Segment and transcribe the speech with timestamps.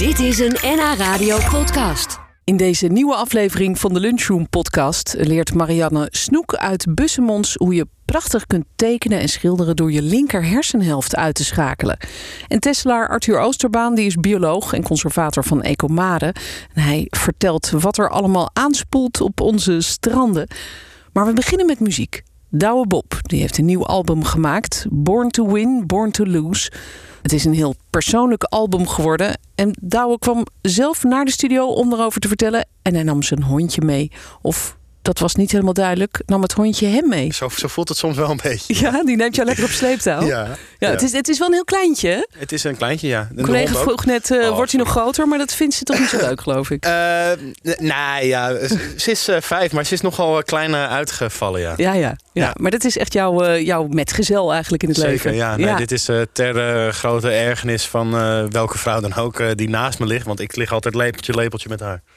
[0.00, 2.18] Dit is een NH Radio podcast.
[2.44, 7.86] In deze nieuwe aflevering van de Lunchroom podcast leert Marianne Snoek uit Bussemons hoe je
[8.04, 11.96] prachtig kunt tekenen en schilderen door je linker hersenhelft uit te schakelen.
[12.48, 16.34] En Tesselaar Arthur Oosterbaan die is bioloog en conservator van Ecomare.
[16.74, 20.48] En hij vertelt wat er allemaal aanspoelt op onze stranden.
[21.12, 22.22] Maar we beginnen met muziek.
[22.52, 26.72] Douwe Bob die heeft een nieuw album gemaakt, Born to Win, Born to Lose.
[27.22, 29.38] Het is een heel persoonlijk album geworden.
[29.54, 32.66] En Douwe kwam zelf naar de studio om erover te vertellen.
[32.82, 34.12] En hij nam zijn hondje mee.
[34.42, 36.22] Of dat was niet helemaal duidelijk.
[36.26, 37.32] Nam het hondje hem mee?
[37.34, 38.74] Zo, zo voelt het soms wel een beetje.
[38.80, 40.20] Ja, die neemt jou lekker op sleeptouw.
[40.22, 40.90] Ja, Ja, ja.
[40.90, 42.08] Het, is, het is wel een heel kleintje.
[42.08, 42.26] hè?
[42.38, 43.28] Het is een kleintje, ja.
[43.32, 45.28] De Een collega vroeg net, eh, Oh, wordt hij nog groter?
[45.28, 46.84] Maar dat vindt ze toch niet zo leuk, geloof ik.
[46.84, 48.66] Eh, n- nee, ja.
[48.96, 51.72] ze- is eh, vijf, maar ze is nogal klein uitgevallen, ja.
[51.76, 52.16] Ja, ja, ja.
[52.32, 52.54] Ja.
[52.60, 55.34] Maar dat is echt jouw, jouw metgezel eigenlijk in het Zeker, leven.
[55.34, 55.56] ja.
[55.56, 59.98] Nee, Dit is ter grote ergernis van eh, welke vrouw dan ook eh, die naast
[59.98, 60.26] me ligt.
[60.26, 62.02] Want ik lig altijd lepeltje, lepeltje met haar.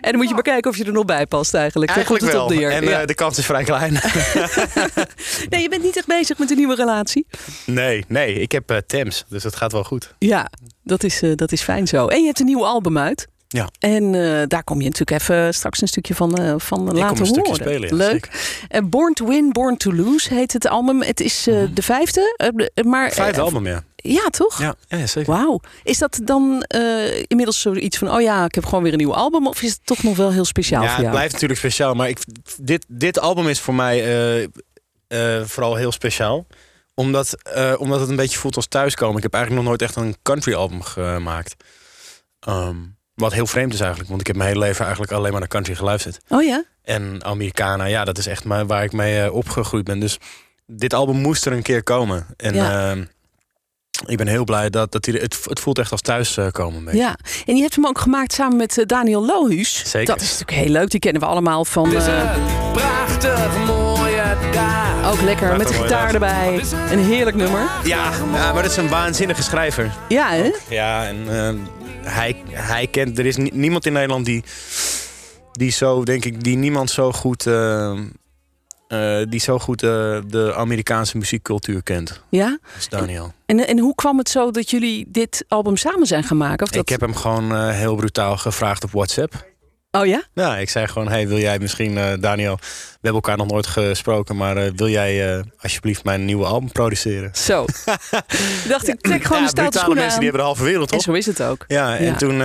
[0.00, 1.94] En dan moet je maar kijken of je er nog bij past eigenlijk.
[1.94, 2.66] Daar Eigenlijk komt het wel.
[2.66, 2.82] op neer.
[2.82, 3.00] En Ja.
[3.00, 3.92] eh, de kans is vrij klein.
[5.50, 7.26] Nee, je bent niet echt bezig met een nieuwe relatie.
[7.66, 8.34] nee, nee.
[8.34, 10.14] Ik heb Thames, dus dat gaat wel goed.
[10.18, 10.50] Ja,
[10.84, 12.06] dat is, eh, dat is fijn zo.
[12.06, 13.26] En je hebt een nieuw album uit.
[13.52, 13.68] Ja.
[13.78, 17.54] En eh, daar kom je natuurlijk even straks een stukje van, eh, van laten horen.
[17.54, 18.30] spelen, ja, Leuk.
[18.68, 21.02] En Born to Win, Born to Lose heet het album.
[21.02, 22.50] Het is eh, de vijfde.
[22.54, 23.84] de- maar, Vijfde album, ja.
[23.96, 24.58] Ja, toch?
[24.58, 25.32] Ja, ja zeker.
[25.32, 25.60] Wauw.
[25.82, 26.64] Is dat dan
[27.26, 28.10] inmiddels zoiets van...
[28.10, 29.46] oh ja, ik heb gewoon weer een nieuw album...
[29.46, 31.94] of is het toch nog wel heel speciaal Ja, voor het blijft natuurlijk speciaal.
[31.94, 32.18] Maar ik,
[32.60, 34.48] dit, dit album is voor mij
[35.44, 36.46] vooral heel speciaal.
[36.94, 37.36] Omdat,
[37.78, 39.16] omdat het een beetje voelt als thuiskomen.
[39.16, 41.54] Ik heb eigenlijk nog nooit echt een country album gemaakt.
[42.40, 42.76] Ehm,
[43.22, 44.08] wat heel vreemd is eigenlijk.
[44.08, 46.20] Want ik heb mijn hele leven eigenlijk alleen maar naar country geluisterd.
[46.28, 46.64] Oh ja?
[46.84, 50.00] En Americana, ja, dat is echt maar waar ik mee eh, opgegroeid ben.
[50.00, 50.18] Dus
[50.66, 52.26] dit album moest er een keer komen.
[52.36, 52.90] En Ja.
[52.90, 53.04] ehm,
[54.06, 56.78] ik ben heel blij dat, dat hij, het, het voelt echt als thuiskomen.
[56.78, 56.98] een beetje.
[57.00, 57.16] Ja.
[57.46, 59.82] En je hebt hem ook gemaakt samen met eh, Daniel Lohuus.
[59.90, 60.06] Zeker.
[60.14, 60.90] Dat is natuurlijk heel leuk.
[60.90, 61.94] Die kennen we allemaal van...
[61.94, 62.36] eh,
[62.72, 65.12] Prachtig mooie dag.
[65.12, 66.12] ook lekker met de gitaar dag.
[66.12, 66.62] erbij.
[66.90, 67.60] Een heerlijk nummer.
[67.84, 69.92] Ja, ja, maar dat is een waanzinnige schrijver.
[70.08, 70.50] Ja, hè?
[70.68, 71.48] Ja, en eh,
[72.04, 73.18] hij, hij kent.
[73.18, 74.44] Er is ni- niemand in Nederland die.
[75.52, 77.46] Die zo, denk ik, die niemand zo goed.
[77.46, 77.98] eh,
[78.88, 79.88] eh, die zo goed eh,
[80.26, 82.22] de Amerikaanse muziekcultuur kent.
[82.28, 82.48] Ja?
[82.48, 83.32] Dat is Daniel.
[83.46, 86.66] En, en hoe kwam het zo dat jullie dit album samen zijn gaan maken?
[86.66, 86.82] Of dat...
[86.82, 89.50] Ik heb hem gewoon heel brutaal gevraagd op WhatsApp.
[89.98, 90.22] Oh ja?
[90.34, 92.56] Ja, ik zei gewoon: Hey, wil jij misschien, eh, Daniel.
[92.56, 96.72] We hebben elkaar nog nooit gesproken, maar eh, wil jij eh, alsjeblieft mijn nieuwe album
[96.72, 97.30] produceren?
[97.34, 97.64] Zo.
[98.68, 100.20] dacht ik, trek gewoon ja, de stoute schoenen mensen aan.
[100.20, 101.06] die hebben de halve wereld, En toch?
[101.06, 101.64] zo is het ook.
[101.68, 102.14] Ja, en Ja.
[102.16, 102.40] toen.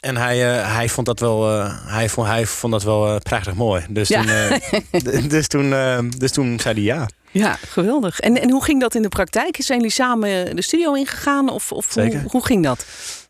[0.00, 1.48] en hij, hij vond dat wel.
[1.86, 3.84] hij, vond, hij vond dat wel prachtig mooi.
[3.88, 4.22] Dus Ja.
[4.22, 5.28] toen.
[5.28, 5.70] dus, toen
[6.18, 7.08] dus toen zei hij ja.
[7.30, 8.20] Ja, geweldig.
[8.20, 9.56] En, en hoe ging dat in de praktijk?
[9.58, 11.48] Zijn jullie samen de studio ingegaan?
[11.48, 12.22] Of, of hoe, Zeker.
[12.26, 12.84] hoe ging dat?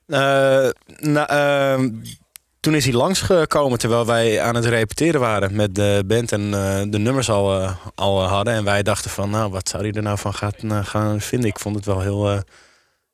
[0.07, 1.91] Nou, ehm,
[2.65, 6.83] toen is hij langsgekomen terwijl wij aan het repeteren waren met de band en eh,
[6.89, 8.55] de nummers al, eh, al hadden.
[8.55, 11.49] En wij dachten van, nou, wat zou hij er nou van gaan, eh, gaan vinden?
[11.49, 12.39] Ik vond het wel heel, eh,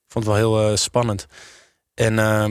[0.09, 1.27] vond het wel heel eh, spannend.
[1.95, 2.49] En, eh,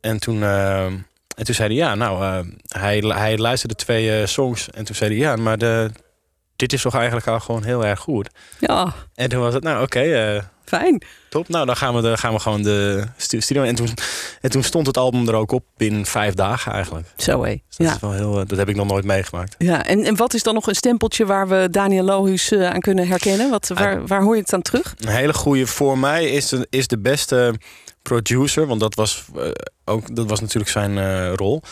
[0.00, 2.38] en, toen, eh, en toen zei hij, ja, nou, eh,
[2.80, 4.70] hij, hij luisterde twee eh, songs.
[4.70, 5.90] En toen zei hij, ja, maar de,
[6.56, 8.30] dit is toch eigenlijk al gewoon heel erg goed.
[8.58, 11.02] Ja, En toen was het, nou, oké, eh, fijn.
[11.28, 13.62] Top, nou dan gaan we, de, gaan we gewoon de stu- studio.
[13.62, 13.88] En toen,
[14.40, 17.06] en toen stond het album er ook op binnen vijf dagen eigenlijk.
[17.16, 17.50] Zo hé.
[17.50, 17.94] Dus dat, Ja.
[17.94, 19.54] is wel heel, eh, dat heb ik nog nooit meegemaakt.
[19.58, 22.80] Ja, en, en wat is dan nog een stempeltje waar we Daniel Lohuus eh, aan
[22.80, 23.50] kunnen herkennen?
[23.50, 24.94] Wat, waar, waar hoor je het aan terug?
[24.98, 27.54] Een hele goede voor mij is de, is de beste
[28.02, 29.48] producer, want dat was, eh,
[29.84, 31.62] ook, dat was natuurlijk zijn rol.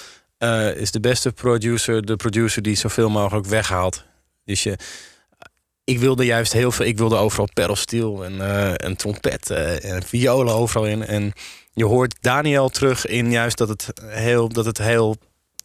[0.76, 4.04] is de beste producer, de producer die zoveel mogelijk weghaalt.
[4.44, 4.78] Dus je,
[5.90, 8.40] ik wilde juist heel veel, ik wilde overal pedalsteel en,
[8.76, 11.06] en trompet eh, en violen overal in.
[11.06, 11.32] En
[11.72, 15.16] je hoort Daniel terug in juist dat het heel, dat het heel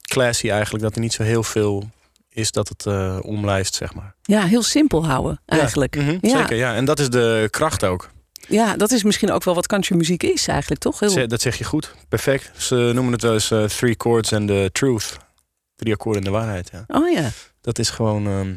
[0.02, 1.90] classy eigenlijk, dat er niet zo heel veel
[2.30, 4.16] is dat het eh omlijst, zeg maar.
[4.22, 5.96] Ja, heel simpel houden eigenlijk.
[5.96, 6.38] Ja, mhm, Ja.
[6.38, 6.76] Zeker, ja.
[6.76, 8.10] En dat is de kracht ook.
[8.48, 11.00] Ja, dat is misschien ook wel wat countrymuziek is eigenlijk, toch?
[11.00, 11.28] Heel...
[11.28, 11.94] Dat zeg je goed.
[12.10, 12.52] Perfect.
[12.58, 13.48] Ze noemen het wel eens
[13.78, 15.18] three chords and the truth.
[15.76, 16.84] Drie akkoorden en de waarheid, ja.
[16.88, 17.30] Oh ja.
[17.62, 18.28] Dat is gewoon...
[18.28, 18.54] ehm,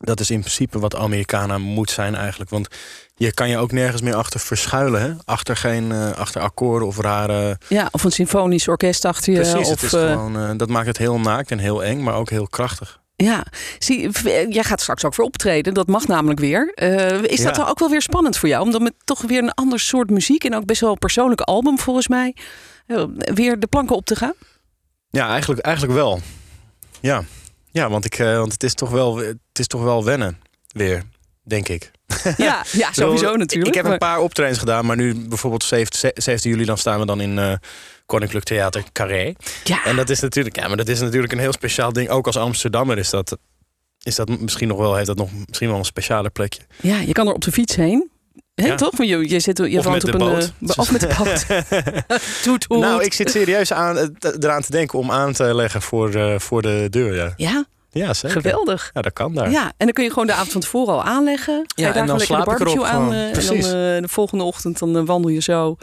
[0.00, 2.50] dat is in principe wat Americana moet zijn eigenlijk.
[2.50, 2.68] Want
[3.14, 5.02] je kan je ook nergens meer achter verschuilen.
[5.02, 5.12] Hè?
[5.24, 7.58] Achter, geen, eh, achter akkoorden of rare...
[7.68, 9.38] Ja, of een symfonisch orkest achter je.
[9.38, 12.02] Precies, of, het is eh, gewoon, eh, dat maakt het heel naakt en heel eng,
[12.02, 13.00] maar ook heel krachtig.
[13.16, 13.44] Ja,
[13.78, 14.10] zie,
[14.48, 15.74] jij gaat straks ook weer optreden.
[15.74, 16.72] Dat mag namelijk weer.
[16.74, 18.64] Eh, is dat dan ook wel weer spannend voor jou?
[18.64, 21.40] Om dan met toch weer een ander soort muziek en ook best wel een persoonlijk
[21.40, 22.36] album volgens mij
[23.34, 24.34] weer de planken op te gaan?
[25.10, 26.20] Ja, eigenlijk, eigenlijk wel.
[27.00, 27.22] Ja,
[27.70, 29.22] ja want, ik, eh, want het, is toch wel,
[29.60, 30.38] is toch wel wennen
[30.72, 31.02] weer,
[31.42, 31.90] denk ik.
[32.36, 33.68] Ja, ja sowieso natuurlijk.
[33.68, 37.00] Ik heb maar- een paar optredens gedaan, maar nu bijvoorbeeld 17, 17 juli dan staan
[37.00, 37.52] we dan in eh,
[38.06, 39.32] Koninklijk Theater Carré.
[39.64, 42.08] Ja, En dat is natuurlijk, ja, maar dat is natuurlijk een heel speciaal ding.
[42.08, 43.36] Ook als Amsterdammer is dat,
[44.02, 46.62] is dat misschien nog wel, heeft dat nog misschien wel een speciale plekje.
[46.80, 48.10] ja, je kan er op de fiets heen.
[48.54, 48.74] Ja.
[48.76, 48.96] toch?
[48.96, 50.18] Want je, je, zit, je Of woont op de een...
[50.32, 50.52] boot.
[50.66, 51.46] eh, of met de boot.
[52.42, 52.78] Toet, toet.
[52.78, 54.06] Nou, ik zit serieus aan, eh,
[54.38, 57.14] eraan te denken om aan te leggen voor, eh, voor de deur.
[57.14, 58.40] Ja, Ja, ja zeker.
[58.40, 58.90] geweldig.
[58.94, 59.50] Ja, dat kan daar.
[59.50, 61.54] Ja, en dan kun je gewoon de avond van tevoren al aanleggen.
[61.54, 63.08] Ga je Ja, daar en dan gewoon lekker de slaap ik barbecue erop aan.
[63.08, 63.12] gewoon.
[63.12, 63.66] eh, en dan Precies.
[63.66, 63.72] eh,
[64.02, 65.76] de volgende ochtend dan eh, wandel je zo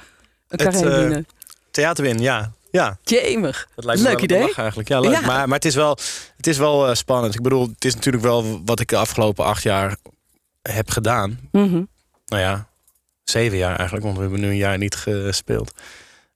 [0.47, 1.27] een carré binnen.
[1.71, 2.51] Theaterwin, ja.
[2.71, 3.67] Ja, Jemig.
[3.75, 4.53] dat lijkt me Leuk wel idee.
[4.55, 4.87] eigenlijk.
[4.89, 5.11] Ja, leuk.
[5.11, 5.19] Ja.
[5.25, 5.97] Maar, maar het is wel,
[6.37, 7.35] het is wel eh, spannend.
[7.35, 9.95] Ik bedoel, het is natuurlijk wel wat ik de afgelopen acht jaar
[10.61, 11.39] heb gedaan.
[11.51, 11.81] Mhm.
[12.25, 12.67] Nou ja,
[13.23, 15.71] zeven jaar eigenlijk, want we hebben nu een jaar niet gespeeld.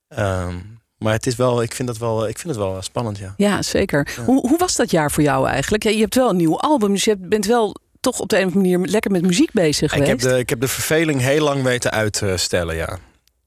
[0.08, 0.56] Ehm,
[1.02, 3.34] maar het is wel, ik vind het wel, ik vind het wel spannend, ja.
[3.38, 4.08] Ja, zeker.
[4.26, 5.84] Hoe, hoe was dat jaar voor jou eigenlijk?
[5.84, 8.54] Je hebt wel een nieuw album, dus je bent wel toch op de een of
[8.54, 10.24] andere manier lekker met muziek bezig Ik geweest.
[10.24, 12.98] heb, de, ik heb de verveling heel lang weten uitstellen, ja.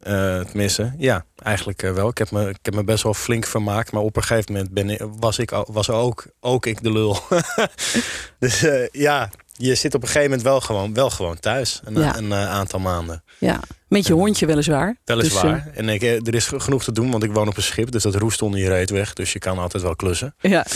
[0.00, 2.08] Eh tenminste, ja, eigenlijk eh, wel.
[2.08, 4.72] Ik heb, me, ik heb me best wel flink vermaakt, maar op een gegeven moment
[4.72, 7.18] ben ik, was, ik, was ook, ook ik de lul.
[8.38, 11.80] dus eh, ja, je zit op een gegeven moment wel gewoon, wel gewoon thuis.
[11.84, 12.16] Een, Ja.
[12.16, 13.22] een eh, aantal maanden.
[13.38, 13.60] Ja,
[13.94, 14.96] met je hondje weliswaar.
[15.04, 15.64] Weliswaar.
[15.64, 17.90] Dus, en ik, eh, er is genoeg te doen, want ik woon op een schip.
[17.90, 19.12] Dus dat roest onder je reet weg.
[19.12, 20.34] Dus je kan altijd wel klussen.
[20.40, 20.66] eh, ja,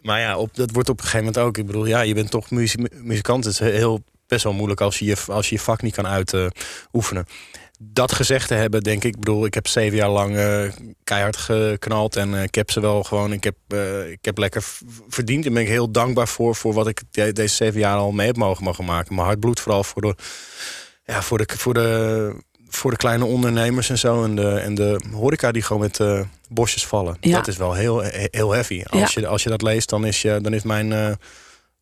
[0.00, 1.58] Maar ja, op, dat wordt op een gegeven moment ook.
[1.58, 2.50] Ik bedoel, ja, je bent toch
[3.02, 3.44] muzikant.
[3.44, 6.06] Het is heel best wel moeilijk als je je, als je, je vak niet kan
[6.06, 7.26] uitoefenen.
[7.80, 9.12] dat gezegd te hebben, denk ik.
[9.14, 10.62] Ik bedoel, ik heb zeven jaar lang eh,
[11.04, 12.16] keihard geknald.
[12.16, 13.32] En eh, ik heb ze wel gewoon.
[13.32, 14.64] Ik heb, eh, ik heb lekker
[15.08, 15.46] verdiend.
[15.46, 16.54] En ben ik heel dankbaar voor.
[16.54, 19.14] Voor wat ik de- deze zeven jaar al mee heb mogen, mogen maken.
[19.14, 20.14] Mijn hart bloed vooral voor de.
[21.04, 21.48] Ja, voor de.
[21.56, 24.24] Voor de voor de kleine ondernemers en zo.
[24.24, 27.16] En de, en de horeca die gewoon met eh, bosjes vallen.
[27.20, 27.36] Ja.
[27.36, 28.00] Dat is wel heel,
[28.30, 28.82] heel heavy.
[28.90, 31.10] Als, je, als je dat leest, dan is, je, dan is mijn eh,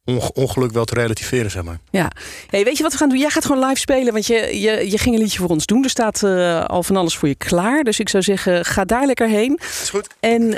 [0.05, 1.79] onge- ongeluk wel te relativeren, zeg maar.
[1.91, 2.11] Ja.
[2.51, 3.19] Hey, weet je wat we gaan doen?
[3.19, 5.85] Jij gaat gewoon live spelen, want je, je, je ging een liedje voor ons doen.
[5.85, 7.83] Er staat eh, al van alles voor je klaar.
[7.85, 9.59] Dus ik zou zeggen, ga daar lekker heen.
[9.83, 10.09] Is goed.
[10.21, 10.51] En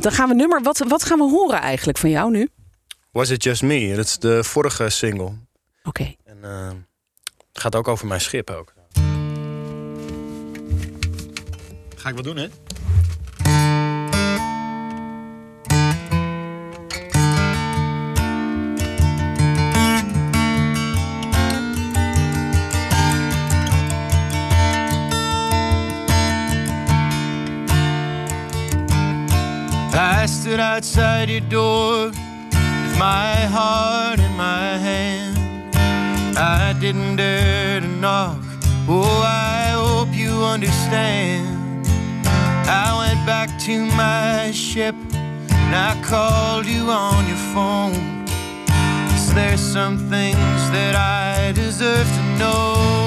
[0.00, 0.62] dan gaan we nummer.
[0.62, 2.48] Wat, wat gaan we horen eigenlijk van jou nu?
[3.10, 3.92] Was It Just Me?
[3.96, 5.32] Dat is de vorige single.
[5.84, 6.14] Oké.
[6.24, 6.36] En
[7.52, 8.74] het gaat ook over mijn schip ook.
[12.06, 12.46] Ga ik wat doen, hè?
[29.94, 35.76] I stood outside your door with my heart in my hand.
[36.38, 38.38] I didn't dare to knock.
[38.88, 41.55] Oh, I hope you understand.
[43.26, 44.94] Back to my ship
[45.50, 48.24] and I called you on your phone.
[49.16, 53.05] Is there some things that I deserve to know?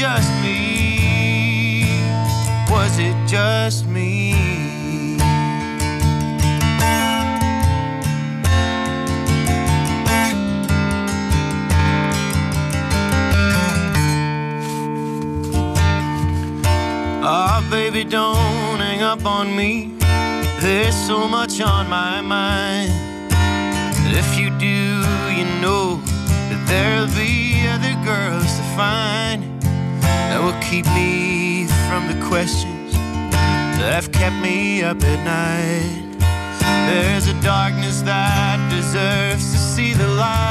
[0.00, 1.84] Just me?
[2.70, 4.32] Was it just me?
[17.22, 19.98] Ah, baby, don't hang up on me.
[20.60, 22.90] There's so much on my mind.
[24.16, 24.80] If you do,
[25.36, 25.96] you know
[26.48, 29.49] that there'll be other girls to find
[30.40, 36.18] that will keep me from the questions that have kept me up at night.
[36.88, 40.49] There's a darkness that deserves to see the light.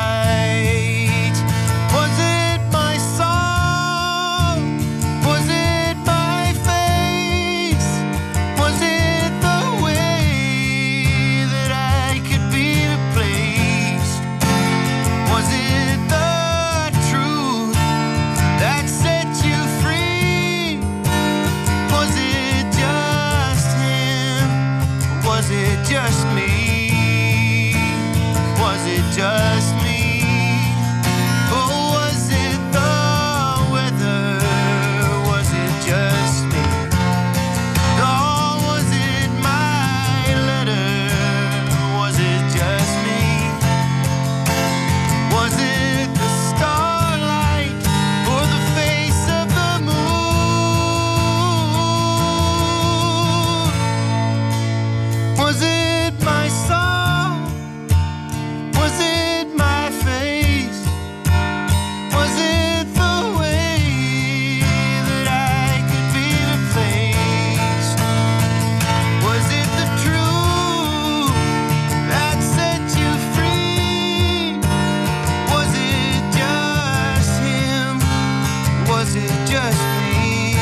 [79.59, 80.55] just me?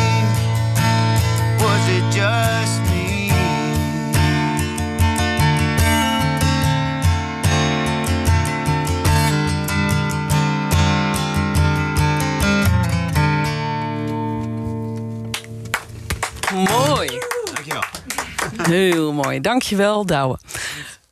[1.60, 3.32] Was it just me?
[16.54, 17.10] Mooi.
[17.54, 17.84] Dankjewel.
[18.64, 19.42] Heel mooi.
[19.42, 20.40] Dankjewel, Douwe.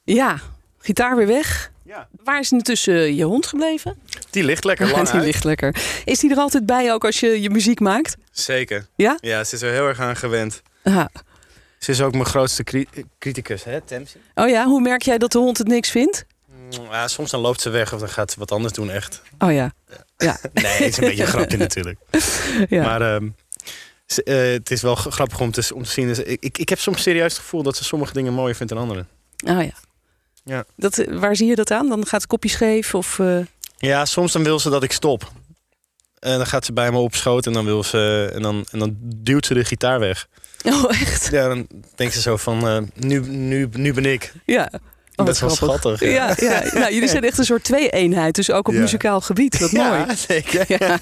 [0.04, 0.40] Ja,
[0.80, 1.72] gitaar weer weg.
[1.96, 2.08] Ja.
[2.24, 3.98] Waar is intussen je hond gebleven?
[4.30, 5.24] Die ligt lekker lang die uit.
[5.26, 5.76] ligt lekker.
[6.06, 8.16] Is die er altijd bij ook als je je muziek maakt?
[8.32, 8.86] Zeker.
[8.96, 9.18] Ja?
[9.22, 10.62] Ja, ze is er heel erg aan gewend.
[10.84, 11.10] Aha.
[11.80, 12.88] Ze is ook mijn grootste cri-
[13.20, 13.78] criticus, hè?
[14.36, 16.26] Oh ja, hoe merk jij dat de hond het niks vindt?
[16.48, 19.22] Mm, Ja, soms dan loopt ze weg of dan gaat ze wat anders doen, echt.
[19.40, 19.74] Oh ja.
[20.18, 20.38] Ja.
[20.54, 22.00] Nee, het is een beetje een grapje natuurlijk.
[22.70, 22.84] ja.
[22.84, 23.30] Maar ehm,
[24.06, 26.08] ze- eh, het is wel grappig om te, om te zien.
[26.08, 28.74] Dus ik, ik, ik heb soms serieus het gevoel dat ze sommige dingen mooier vindt
[28.74, 29.06] dan andere.
[29.48, 29.74] Oh ja.
[30.46, 30.66] Ja.
[30.76, 31.90] Dat, eh, waar zie je dat aan?
[31.90, 33.20] Dan gaat het kopje scheef of...
[33.20, 33.38] eh,
[33.78, 35.32] Ja, soms dan wil ze dat ik stop.
[36.20, 38.80] En dan gaat ze bij me op schoot en dan, wil ze, en dan, en
[38.80, 40.28] dan duwt ze de gitaar weg.
[40.66, 41.28] Oh, echt?
[41.32, 44.34] Ja, dan denkt ze zo van, eh, nu, nu, nu ben ik.
[44.46, 44.72] Ja.
[45.16, 45.58] Oh, wat grappig.
[45.58, 46.00] schattig.
[46.00, 46.64] Ja, ja.
[46.74, 48.80] Nou, jullie zijn echt een soort twee-eenheid, dus ook op Ja.
[48.80, 49.60] muzikaal gebied.
[49.60, 49.88] Wat mooi.
[49.88, 50.66] Ja, zeker.
[50.68, 51.00] Ja.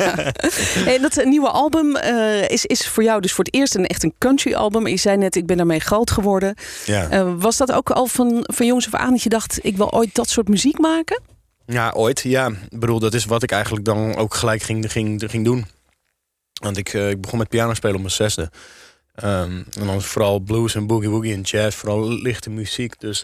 [0.86, 3.86] En dat eh, nieuwe album eh, is, is voor jou dus voor het eerst een
[3.86, 4.88] echt een country album.
[4.88, 6.56] Je zei net, ik ben daarmee groot geworden.
[6.86, 7.10] Ja.
[7.10, 9.92] Eh, was dat ook al van, van jongs af aan dat je dacht, ik wil
[9.92, 11.22] ooit dat soort muziek maken?
[11.66, 12.20] Ja, ooit.
[12.22, 15.66] Ja, ik bedoel, dat is wat ik eigenlijk dan ook gelijk ging, ging, ging doen.
[16.62, 18.52] Want ik, ik begon met piano spelen op mijn zesde.
[19.16, 23.00] Ehm, en dan vooral blues en boogie woogie en jazz, vooral lichte muziek.
[23.00, 23.24] Dus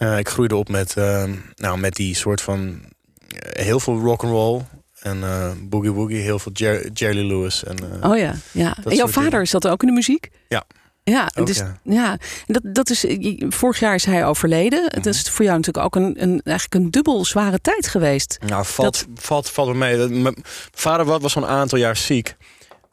[0.00, 2.80] eh, ik groeide op met, ehm, nou, met die soort van
[3.28, 4.62] eh, heel veel rock and roll
[5.00, 7.64] en eh, boogie woogie, heel veel Jer Jerry Lewis.
[7.64, 8.76] En, eh, Oh ja, ja.
[8.84, 9.46] En jouw vader dingen.
[9.50, 10.30] dat ook in de muziek?
[10.48, 10.64] Ja.
[11.02, 12.16] Ja, Ook, dus, ja.
[12.46, 13.04] dat, dat is,
[13.48, 14.84] vorig jaar is hij overleden.
[14.86, 18.38] Het is voor jou natuurlijk ook een, een, eigenlijk een dubbel zware tijd geweest.
[18.46, 19.96] Nou, valt, valt, valt wel mee.
[19.96, 20.36] Dat- Mijn
[20.74, 22.36] vader wa- was al een aantal jaar ziek.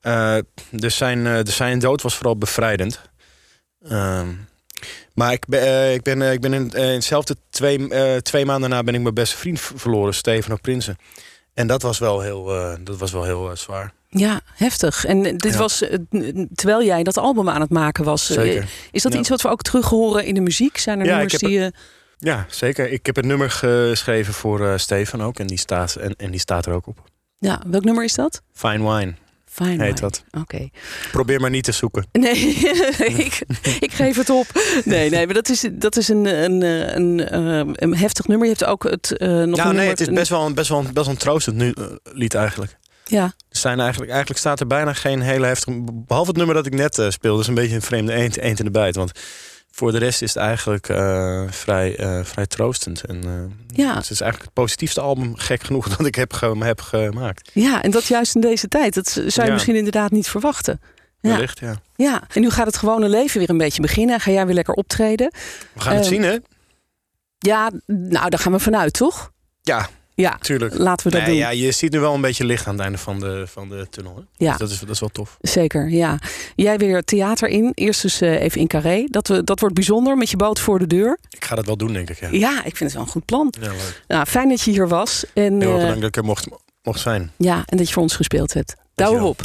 [0.02, 0.38] Eh,
[0.72, 3.02] dus, zijn, eh, dus zijn dood was vooral bevrijdend.
[3.88, 4.28] Ehm,
[5.14, 7.88] maar ik ben, eh, ik ben, eh, ik ben in, eh, in hetzelfde twee,
[8.22, 10.98] twee maanden daarna ben ik mijn beste vriend verloren, Stefano Prinsen.
[11.54, 12.44] En dat was wel heel,
[12.84, 13.94] dat was wel heel zwaar.
[14.10, 15.06] Ja, heftig.
[15.06, 15.58] En dit Ja.
[15.58, 15.84] was
[16.56, 18.26] terwijl jij dat album aan het maken was.
[18.26, 18.70] Zeker.
[18.92, 19.20] Is dat Ja.
[19.20, 20.78] iets wat we ook terug horen in de muziek?
[20.78, 21.72] Zijn er Ja, nummers die je...
[22.18, 22.92] Ja, zeker.
[22.92, 25.40] Ik heb het nummer geschreven voor Stefan ook.
[25.40, 27.00] En die, staat, en, en die staat er ook op.
[27.38, 28.42] Ja, welk nummer is dat?
[28.54, 29.14] Fine Wine
[29.64, 30.24] Fine heet dat.
[30.42, 30.70] Oké.
[31.12, 32.06] Probeer maar niet te zoeken.
[32.12, 32.36] Nee,
[33.26, 33.40] ik,
[33.80, 34.46] ik geef het op.
[34.86, 38.48] Nee, nee, maar dat is, dat is een, een, een, een, een heftig nummer.
[38.48, 40.70] Je hebt ook het eh, nog een nou, nee, het is best wel, een- best
[40.70, 42.78] wel, een- best wel een troostend nu, eh, lied eigenlijk.
[43.06, 45.84] Ja, Er zijn eigenlijk, eigenlijk staat er bijna geen hele heftige...
[45.94, 47.42] Behalve het nummer dat ik net eh speelde.
[47.42, 48.96] is een beetje een vreemde eend, eend in de bijt.
[48.96, 49.12] Want
[49.78, 53.04] voor de rest is het eigenlijk eh, vrij, eh, vrij troostend.
[53.04, 53.96] En, eh, Ja.
[53.96, 57.50] Het is eigenlijk het positiefste album, gek genoeg, dat ik heb, ge- heb gemaakt.
[57.54, 58.94] ja, en dat juist in deze tijd.
[58.94, 59.52] Dat zou je Ja.
[59.54, 60.82] misschien inderdaad niet verwachten.
[61.20, 61.30] Ja.
[61.30, 61.76] Wellicht, ja.
[61.96, 64.20] Ja, en nu gaat het gewone leven weer een beetje beginnen.
[64.20, 65.32] Ga jij weer lekker optreden?
[65.74, 66.38] We gaan het Eh, zien, hè?
[67.38, 69.32] Ja, nou, daar gaan we vanuit, toch?
[69.62, 69.90] Ja,
[70.22, 70.78] Ja, tuurlijk.
[70.78, 71.40] laten we dat Nee, doen.
[71.40, 73.88] ja, je ziet nu wel een beetje licht aan het einde van de, van de
[73.90, 74.16] tunnel.
[74.16, 74.46] Hè?
[74.46, 74.50] Ja.
[74.50, 75.38] Dus dat, is, dat is wel tof.
[75.42, 76.20] Zeker, ja.
[76.56, 77.72] Jij weer theater in.
[77.74, 79.04] Eerst dus eh, even in Carré.
[79.10, 81.18] Dat, we, dat wordt bijzonder met je boot voor de deur.
[81.30, 82.20] Ik ga dat wel doen, denk ik.
[82.20, 83.54] Ja, Ja, ik vind het wel een goed plan.
[83.62, 84.04] ja leuk.
[84.08, 85.26] Nou, fijn dat je hier was.
[85.34, 86.48] En, Heel erg eh, bedankt dat ik er mocht,
[86.84, 87.32] mocht zijn.
[87.38, 88.76] ja, en dat je voor ons gespeeld hebt.
[88.96, 89.42] Douwe op.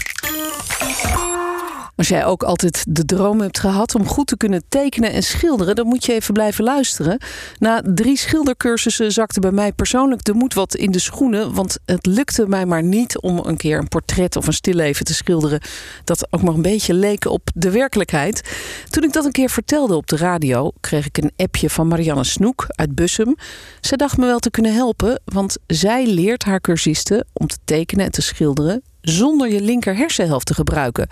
[1.96, 5.74] Als jij ook altijd de droom hebt gehad om goed te kunnen tekenen en schilderen,
[5.74, 7.18] dan moet je even blijven luisteren.
[7.58, 11.54] Na drie schildercursussen zakte bij mij persoonlijk de moed wat in de schoenen.
[11.54, 15.14] Want het lukte mij maar niet om een keer een portret of een stilleven te
[15.14, 15.60] schilderen.
[16.04, 18.50] dat ook maar een beetje leek op de werkelijkheid.
[18.90, 22.24] Toen ik dat een keer vertelde op de radio, kreeg ik een appje van Marianne
[22.24, 23.36] Snoek uit Bussum.
[23.80, 28.04] Zij dacht me wel te kunnen helpen, want zij leert haar cursisten om te tekenen
[28.04, 31.08] en te schilderen zonder je linker hersenhelft te gebruiken.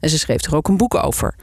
[0.00, 1.34] En ze schreef er ook een boek over.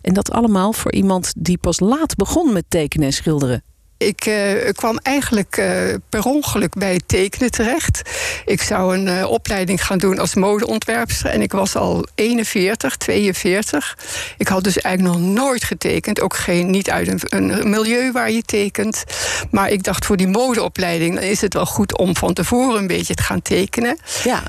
[0.00, 3.62] En dat allemaal voor iemand die pas laat begon met tekenen en schilderen.
[3.96, 8.02] Ik eh, kwam eigenlijk eh, per ongeluk bij het tekenen terecht.
[8.44, 11.30] Ik zou een eh, opleiding gaan doen als modeontwerpster.
[11.30, 13.98] En ik was al 41, 42.
[14.38, 16.20] Ik had dus eigenlijk nog nooit getekend.
[16.20, 19.04] Ook geen, niet uit een, een milieu waar je tekent.
[19.50, 21.14] Maar ik dacht voor die modeopleiding...
[21.14, 23.98] dan is het wel goed om van tevoren een beetje te gaan tekenen.
[24.24, 24.42] Ja,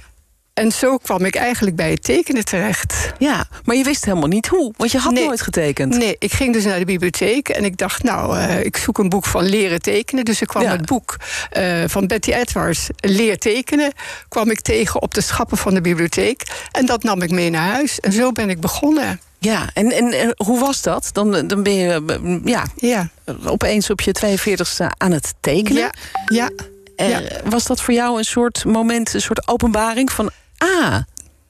[0.56, 3.14] En zo kwam ik eigenlijk bij het tekenen terecht.
[3.18, 5.26] ja, maar je wist helemaal niet hoe, want je had Nee.
[5.26, 5.98] nooit getekend.
[5.98, 9.10] Nee, ik ging dus naar de bibliotheek en ik dacht, nou, eh, ik zoek een
[9.10, 10.26] boek van leren tekenen.
[10.26, 10.72] Dus ik kwam Ja.
[10.72, 11.18] het boek
[11.52, 13.92] eh, van Betty Edwards, Leer tekenen,
[14.28, 16.42] kwam ik tegen op de schappen van de bibliotheek.
[16.72, 18.00] En dat nam ik mee naar huis.
[18.00, 19.20] En zo ben ik begonnen.
[19.40, 21.10] Ja, en, en, hoe was dat?
[21.12, 23.10] Dan, dan ben je eh, ja, Ja,
[23.46, 25.82] opeens op je 42ste aan het tekenen.
[25.82, 25.90] ja,
[26.26, 26.50] ja.
[26.96, 27.22] Ja.
[27.46, 30.30] Was dat voor jou een soort moment, een soort openbaring van...
[30.58, 30.98] ah,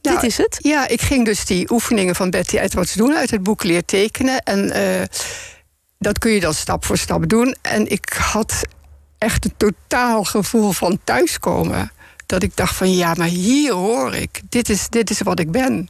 [0.01, 0.57] dit is het?
[0.61, 4.39] Ja, ik ging dus die oefeningen van Betty Edwards doen uit het boek Leer tekenen.
[4.43, 5.07] En eh,
[5.99, 7.55] dat kun je dan stap voor stap doen.
[7.61, 8.61] En ik had
[9.17, 11.91] echt een totaal gevoel van thuiskomen.
[12.25, 14.41] Dat ik dacht van ja, maar hier hoor ik.
[14.49, 15.89] Dit is, dit is wat ik ben.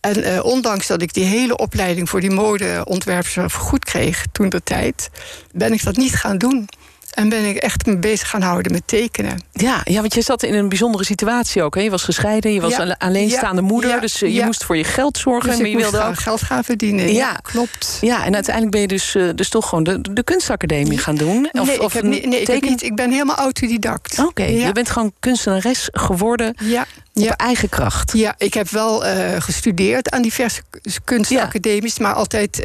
[0.00, 4.62] En eh, ondanks dat ik die hele opleiding voor die modeontwerpster goed kreeg toen de
[4.62, 5.10] tijd,
[5.52, 6.68] ben ik dat niet gaan doen.
[7.16, 9.42] En ben ik echt me bezig gaan houden met tekenen.
[9.52, 11.74] Ja, ja, want je zat in een bijzondere situatie ook.
[11.74, 11.80] Hè?
[11.80, 12.96] Je was gescheiden, je was Ja.
[12.98, 13.66] alleenstaande Ja.
[13.66, 13.90] moeder.
[13.90, 14.00] Ja.
[14.00, 15.48] Dus eh, je moest voor je geld zorgen.
[15.48, 16.18] Dus maar ik je moest wilde ook.
[16.18, 17.12] geld gaan verdienen.
[17.12, 17.32] Ja.
[17.42, 17.98] Klopt.
[18.00, 21.48] Ja, en uiteindelijk ben je dus, eh, dus toch gewoon de, de kunstacademie gaan doen.
[21.52, 24.18] nee, ik, heb een niet, nee ik, heb niet, ik ben helemaal autodidact.
[24.18, 28.12] Oké, je bent gewoon kunstenares geworden Ja, op eigen kracht.
[28.14, 30.62] ja, ik heb wel eh, gestudeerd aan diverse
[31.04, 32.64] kunstacademies, maar altijd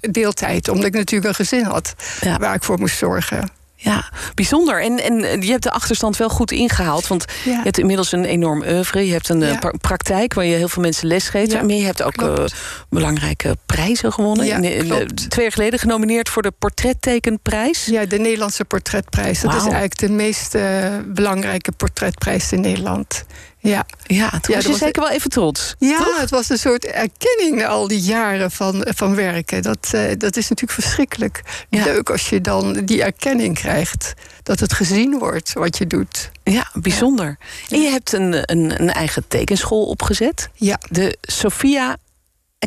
[0.00, 2.36] deeltijd, omdat ik natuurlijk een gezin had Ja.
[2.38, 3.48] waar ik voor moest zorgen.
[3.84, 4.82] Ja, bijzonder.
[4.82, 7.06] En, en eh, je hebt de achterstand wel goed ingehaald.
[7.06, 7.50] Want Ja.
[7.50, 9.06] je hebt inmiddels een enorm oeuvre.
[9.06, 9.58] Je hebt een eh, Ja.
[9.58, 11.52] pra- praktijk waar je heel veel mensen lesgeeft.
[11.52, 12.44] Ja, Maar je hebt ook eh,
[12.88, 14.46] belangrijke prijzen gewonnen.
[14.46, 15.30] In- in- klopt.
[15.30, 17.84] twee jaar geleden genomineerd voor de Portrettekenprijs.
[17.84, 19.40] Ja, de Nederlandse portretprijs.
[19.40, 23.24] Dat is eigenlijk de meest eh, belangrijke portretprijs in Nederland.
[23.62, 23.86] Ja.
[24.06, 25.74] Ja, toen Ja, was je was- zeker wel even trots.
[25.78, 26.20] Ja, toch?
[26.20, 29.62] het was een soort erkenning na al die jaren van, van werken.
[29.62, 31.84] Dat, eh, dat is natuurlijk verschrikkelijk Ja.
[31.84, 34.14] leuk als je dan die erkenning krijgt.
[34.42, 36.30] Dat het gezien wordt wat je doet.
[36.44, 37.38] Ja, bijzonder.
[37.68, 40.48] En je hebt een, een, een eigen tekenschool opgezet.
[40.54, 41.96] Ja, De Sophia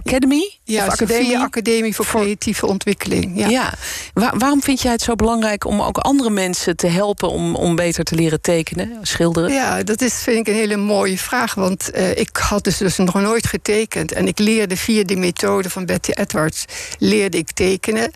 [0.03, 0.57] Academy.
[0.63, 1.37] ja of Academie.
[1.37, 3.37] Academie, voor, Voor- Creatieve Ontwikkeling.
[3.39, 3.47] Ja.
[3.47, 3.73] Ja.
[4.13, 7.75] Wa- waarom vind jij het zo belangrijk om ook andere mensen te helpen om, om
[7.75, 9.51] beter te leren tekenen, schilderen?
[9.53, 11.53] Ja, dat is, vind ik een hele mooie vraag.
[11.53, 14.11] Want eh, ik had dus, dus nog nooit getekend.
[14.11, 16.65] En ik leerde via de methode van Betty Edwards...
[16.99, 18.11] leerde ik tekenen.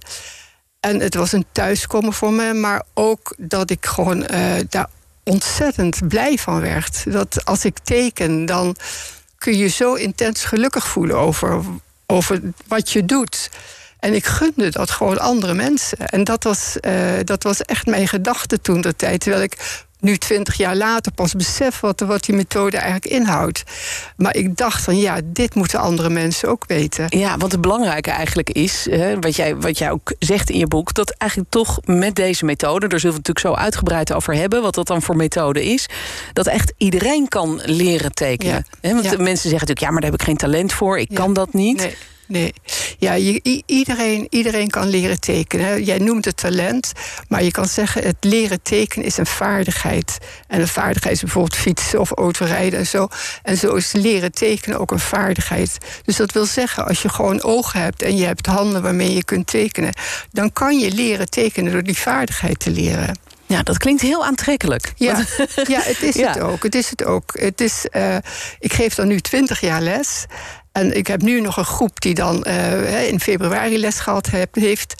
[0.79, 2.53] En het was een thuiskomen voor me.
[2.53, 4.89] Maar ook dat ik gewoon eh, daar
[5.23, 7.11] ontzettend blij van werd.
[7.11, 8.75] Dat als ik teken, dan
[9.39, 11.17] kun je zo intens gelukkig voelen...
[11.17, 11.63] over,
[12.05, 13.49] over wat je doet.
[13.99, 15.97] En ik gunde dat gewoon andere mensen.
[15.97, 19.21] En dat was, eh, dat was echt mijn gedachte toen de tijd.
[19.21, 23.63] Terwijl ik nu twintig jaar later pas besef wat, wat die methode eigenlijk inhoudt.
[24.17, 27.05] Maar ik dacht van ja, dit moeten andere mensen ook weten.
[27.09, 30.67] Ja, want het belangrijke eigenlijk is, hè, wat, jij, wat jij ook zegt in je
[30.67, 34.33] boek, dat eigenlijk toch met deze methode, daar zullen we het natuurlijk zo uitgebreid over
[34.35, 35.85] hebben, wat dat dan voor methode is,
[36.33, 38.65] dat echt iedereen kan leren tekenen.
[38.81, 39.09] Hè, want Ja.
[39.11, 41.15] mensen zeggen natuurlijk, ja, maar daar heb ik geen talent voor, ik Ja.
[41.15, 41.77] kan dat niet.
[41.77, 41.95] Nee.
[42.29, 42.53] Nee,
[42.97, 45.83] ja, je, iedereen, iedereen kan leren tekenen.
[45.83, 46.91] Jij noemt het talent,
[47.27, 48.03] maar je kan zeggen...
[48.03, 50.17] het leren tekenen is een vaardigheid.
[50.47, 53.07] En een vaardigheid is bijvoorbeeld fietsen of autorijden en zo.
[53.43, 55.77] En zo is leren tekenen ook een vaardigheid.
[56.03, 58.01] Dus dat wil zeggen, als je gewoon ogen hebt...
[58.01, 59.93] en je hebt handen waarmee je kunt tekenen...
[60.31, 63.17] dan kan je leren tekenen door die vaardigheid te leren.
[63.45, 64.93] Ja, dat klinkt heel aantrekkelijk.
[64.95, 65.25] Ja,
[65.67, 66.27] ja het is Ja.
[66.27, 66.63] het ook.
[66.63, 67.39] Het is het ook.
[67.39, 68.17] Het is, eh,
[68.59, 70.25] ik geef dan nu twintig jaar les.
[70.79, 74.95] En ik heb nu nog een groep die dan eh, in februari les gehad heeft.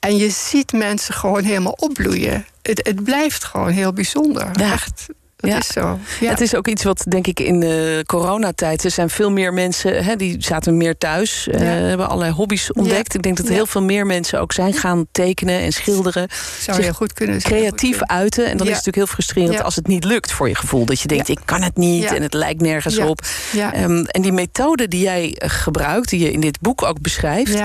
[0.00, 2.46] En je ziet mensen gewoon helemaal opbloeien.
[2.62, 4.50] Het, het blijft gewoon heel bijzonder.
[4.52, 4.72] Ja.
[4.72, 5.06] Echt,
[5.44, 5.58] dat Ja.
[5.60, 5.98] is zo.
[6.20, 6.30] Ja.
[6.30, 8.84] Het is ook iets wat, denk ik, in de coronatijd...
[8.84, 11.48] er zijn veel meer mensen, hè, die zaten meer thuis...
[11.48, 11.66] eh, Ja.
[11.66, 13.14] hebben allerlei hobby's ontdekt.
[13.14, 16.28] Ik denk dat heel veel meer mensen ook zijn gaan tekenen en schilderen.
[16.60, 18.44] zou heel goed kunnen goed creatief uiten.
[18.46, 18.72] En dan Ja.
[18.72, 20.84] is natuurlijk heel frustrerend als het niet lukt voor je gevoel.
[20.84, 23.20] Dat je denkt, ik kan het niet en het lijkt nergens op.
[23.56, 27.62] Ehm, en die methode die jij eh, gebruikt, die je in dit boek ook beschrijft...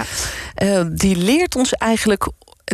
[0.56, 2.28] Eh, die leert ons eigenlijk,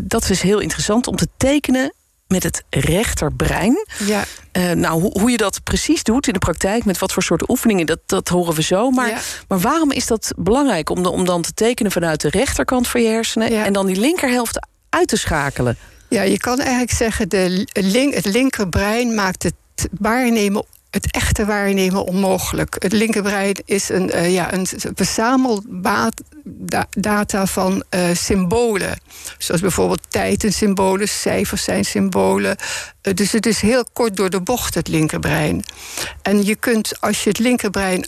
[0.04, 1.94] dat is heel interessant, om te tekenen
[2.28, 3.86] met het rechterbrein.
[4.06, 4.24] Ja.
[4.52, 7.50] Eh, nou, hoe, hoe je dat precies doet in de praktijk, met wat voor soort
[7.50, 8.90] oefeningen, dat, dat horen we zo.
[8.92, 9.20] Maar, Ja.
[9.48, 13.02] maar waarom is dat belangrijk om, de- om dan te tekenen vanuit de rechterkant van
[13.02, 13.66] je hersenen Ja.
[13.66, 15.78] en dan die linkerhelft uit te schakelen?
[16.10, 19.54] Ja, je kan eigenlijk zeggen, de link, het linkerbrein maakt het
[20.00, 22.76] waarnemen, het echte waarnemen onmogelijk.
[22.80, 29.00] Het linkerbrein is een, eh, ja, een verzameldata van eh, symbolen.
[29.38, 32.58] Zoals bijvoorbeeld tijd en symbolen, cijfers zijn symbolen.
[33.02, 35.64] Eh, dus het is heel kort door de bocht, het linkerbrein.
[36.22, 38.08] En je kunt, als je het linkerbrein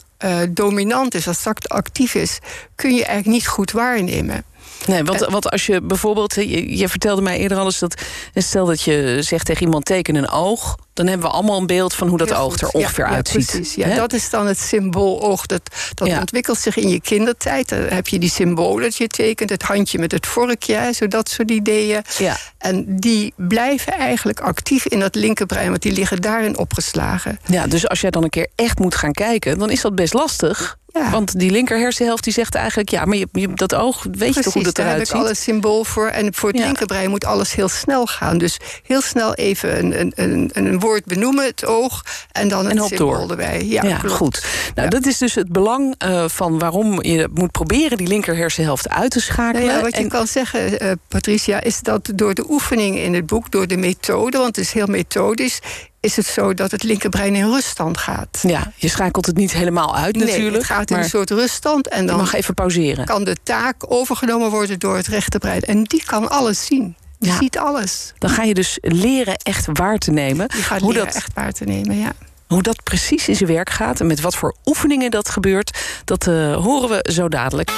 [0.50, 2.40] dominant is, als het actief is,
[2.76, 4.44] kun je eigenlijk niet goed waarnemen.
[4.86, 8.02] Nee, want, want als je bijvoorbeeld, je, je vertelde mij eerder al eens dat,
[8.34, 11.94] stel dat je zegt tegen iemand teken een oog, dan hebben we allemaal een beeld
[11.94, 13.46] van hoe dat oog er ongeveer ja, ja, uitziet.
[13.46, 13.76] precies.
[13.76, 15.46] Ja, dat is dan het symbool oog.
[15.46, 15.62] Dat,
[15.94, 16.20] dat Ja.
[16.20, 17.70] ontwikkelt zich in je kindertijd.
[17.70, 19.50] Dan heb je die symbolen dat je tekent.
[19.50, 22.02] Het handje met het vorkje, hè, zo dat soort ideeën.
[22.18, 22.38] Ja.
[22.58, 25.70] En die blijven eigenlijk actief in dat linkerbrein.
[25.70, 27.40] Want die liggen daarin opgeslagen.
[27.46, 30.14] ja, dus als jij dan een keer echt moet gaan kijken, dan is dat best
[30.14, 30.78] lastig.
[30.94, 31.10] Ja.
[31.10, 34.42] Want die linker hersenhelft die zegt eigenlijk, ja, maar je, je- dat oog, weet je
[34.42, 35.30] toch hoe dat daar heb eruit ik al ziet?
[35.30, 36.08] een symbool voor.
[36.08, 36.64] En voor het Ja.
[36.66, 38.38] linkerbrein moet alles heel snel gaan.
[38.38, 42.78] Dus heel snel even een, een, een, een woord benoemen, het oog, en dan het
[42.78, 43.30] hop symbool door.
[43.30, 43.66] erbij.
[43.66, 44.46] Ja, goed.
[44.76, 48.90] Nou, dat is dus het belang eh, van waarom je moet proberen die linker hersenhelft
[48.90, 49.66] uit te schakelen.
[49.66, 53.14] Nou ja, wat je En- kan zeggen, eh, Patricia, is dat door de oefeningen in
[53.14, 55.60] het boek, door de methode, want het is heel methodisch,
[56.00, 58.40] is het zo dat het linkerbrein in ruststand gaat.
[58.42, 60.56] ja, je schakelt het niet helemaal uit nee, natuurlijk.
[60.58, 63.06] het gaat in een soort ruststand en dan mag even pauzeren.
[63.06, 65.62] kan de taak overgenomen worden door het rechterbrein.
[65.62, 66.96] En die kan alles zien.
[67.20, 67.38] Ja.
[67.38, 68.14] ziet alles.
[68.18, 70.48] Dan ga je dus leren echt waar te nemen.
[70.50, 72.12] Die gaat hoe, leren dat, echt waar te nemen, ja.
[72.48, 76.28] hoe dat precies in zijn werk gaat en met wat voor oefeningen dat gebeurt, dat
[76.28, 77.72] eh, horen we zo dadelijk.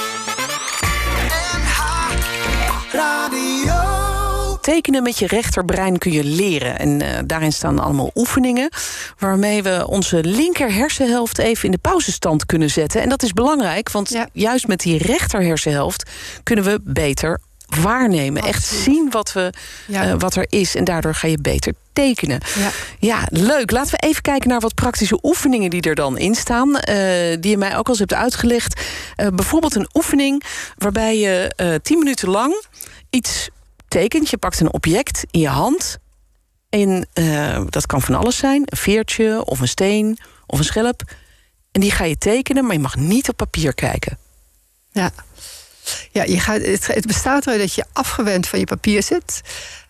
[4.60, 6.78] Tekenen met je rechterbrein kun je leren.
[6.78, 8.70] En eh, daarin staan allemaal oefeningen.
[9.18, 13.02] Waarmee we onze linker hersenhelft even in de pauzestand kunnen zetten.
[13.02, 14.28] En dat is belangrijk, want Ja.
[14.32, 16.10] juist met die rechter hersenhelft
[16.42, 17.40] kunnen we beter
[17.80, 18.42] waarnemen.
[18.42, 19.52] Echt zien wat, we,
[19.86, 20.04] Ja.
[20.04, 20.74] eh, wat er is.
[20.74, 22.40] En daardoor ga je beter tekenen.
[22.58, 22.70] Ja.
[22.98, 23.70] Ja, leuk.
[23.70, 26.76] Laten we even kijken naar wat praktische oefeningen die er dan in staan.
[26.76, 28.80] eh, die je mij ook al eens hebt uitgelegd.
[29.16, 30.42] Eh, bijvoorbeeld een oefening
[30.76, 32.64] waarbij je tien minuten lang
[33.10, 33.48] iets
[33.88, 34.30] tekent.
[34.30, 35.98] Je pakt een object in je hand.
[36.68, 37.06] En
[37.68, 38.62] dat kan van alles zijn.
[38.64, 41.02] Een veertje of een steen of een schelp.
[41.72, 44.18] En die ga je tekenen, maar je mag niet op papier kijken.
[44.92, 45.10] Ja,
[46.10, 49.40] ja je gaat, het, bestaat eruit dat je afgewend van je papier zit.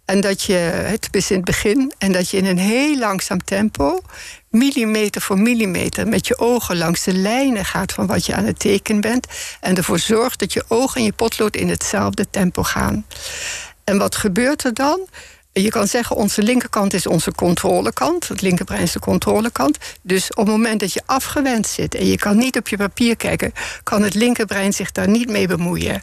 [0.05, 3.45] En dat je, het is in het begin, en dat je in een heel langzaam
[3.45, 4.01] tempo,
[4.49, 8.59] millimeter voor millimeter, met je ogen langs de lijnen gaat van wat je aan het
[8.59, 9.27] tekenen bent.
[9.61, 13.07] En ervoor zorgt dat je ogen en je potlood in hetzelfde tempo gaan.
[13.85, 15.01] En wat gebeurt er dan?
[15.53, 18.29] Je kan zeggen, onze linkerkant is onze controlekant.
[18.29, 19.79] Het linkerbrein is de controlekant.
[20.03, 23.17] Dus op het moment dat je afgewend zit en je kan niet op je papier
[23.17, 26.03] kijken, kan het linkerbrein zich daar niet mee bemoeien.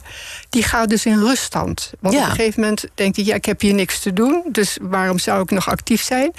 [0.50, 1.92] Die gaat dus in ruststand.
[2.00, 2.22] Want Ja.
[2.24, 5.20] op een gegeven moment denkt hij, ja, ik heb hier niks te doen, dus waarom
[5.20, 6.32] zou ik nog actief zijn?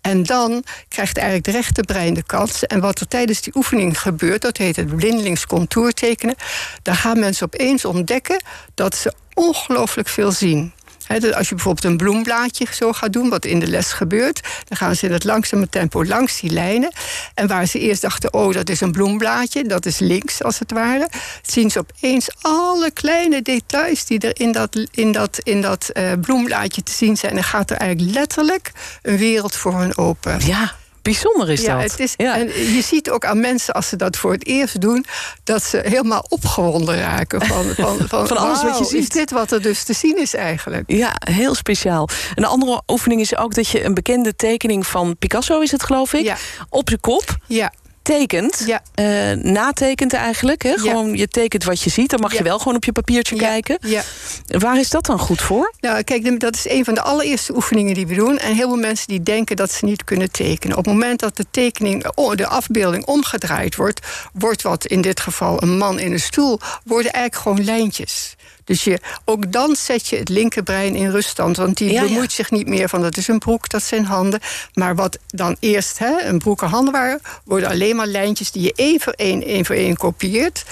[0.00, 2.66] En dan krijgt eigenlijk de rechterbrein de kans.
[2.66, 6.34] En wat er tijdens die oefening gebeurt, dat heet het blindelings contourtekenen.
[6.82, 8.42] Daar gaan mensen opeens ontdekken
[8.74, 10.72] dat ze ongelooflijk veel zien.
[11.10, 14.94] Als je bijvoorbeeld een bloemblaadje zo gaat doen, wat in de les gebeurt, dan gaan
[14.94, 16.92] ze in het langzame tempo langs die lijnen.
[17.34, 20.72] En waar ze eerst dachten, oh, dat is een bloemblaadje, dat is links als het
[20.72, 21.08] ware,
[21.42, 26.12] zien ze opeens alle kleine details die er in dat, in dat, in dat eh,
[26.20, 27.36] bloemblaadje te zien zijn.
[27.36, 30.46] En gaat er eigenlijk letterlijk een wereld voor hen open.
[30.46, 31.90] Ja, bijzonder is Ja, dat.
[31.90, 32.36] het is, Ja.
[32.38, 35.04] en je ziet ook aan mensen als ze dat voor het eerst doen,
[35.44, 38.98] dat ze helemaal opgewonden raken van, van, van, Van alles wat je ziet.
[38.98, 40.84] Is dit wat er dus te zien is eigenlijk?
[40.86, 42.08] Ja, heel speciaal.
[42.34, 46.12] Een andere oefening is ook dat je een bekende tekening van Picasso, is het geloof
[46.12, 46.36] ik, Ja.
[46.68, 48.62] op je kop Ja, tekent.
[48.66, 48.82] Ja.
[48.94, 50.62] eh, natekent eigenlijk.
[50.62, 50.78] Hè?
[50.78, 52.10] Gewoon, je tekent wat je ziet.
[52.10, 52.38] Dan mag Ja.
[52.38, 53.78] je wel gewoon op je papiertje kijken.
[53.80, 54.02] Ja.
[54.46, 55.72] Waar is dat dan goed voor?
[55.80, 58.38] Nou, kijk, dat is een van de allereerste oefeningen die we doen.
[58.38, 60.76] En heel veel mensen die denken dat ze niet kunnen tekenen.
[60.76, 65.62] Op het moment dat de tekening, de afbeelding omgedraaid wordt, wordt wat in dit geval
[65.62, 68.34] een man in een stoel, worden eigenlijk gewoon lijntjes.
[68.70, 71.56] Dus je, ook dan zet je het linkerbrein in ruststand.
[71.56, 72.06] Want die Ja, ja.
[72.08, 74.40] bemoeit zich niet meer van dat is een broek, dat zijn handen.
[74.74, 78.62] Maar wat dan eerst hè, een broek en handen waren, worden alleen maar lijntjes die
[78.62, 80.64] je één voor één, één voor één kopieert.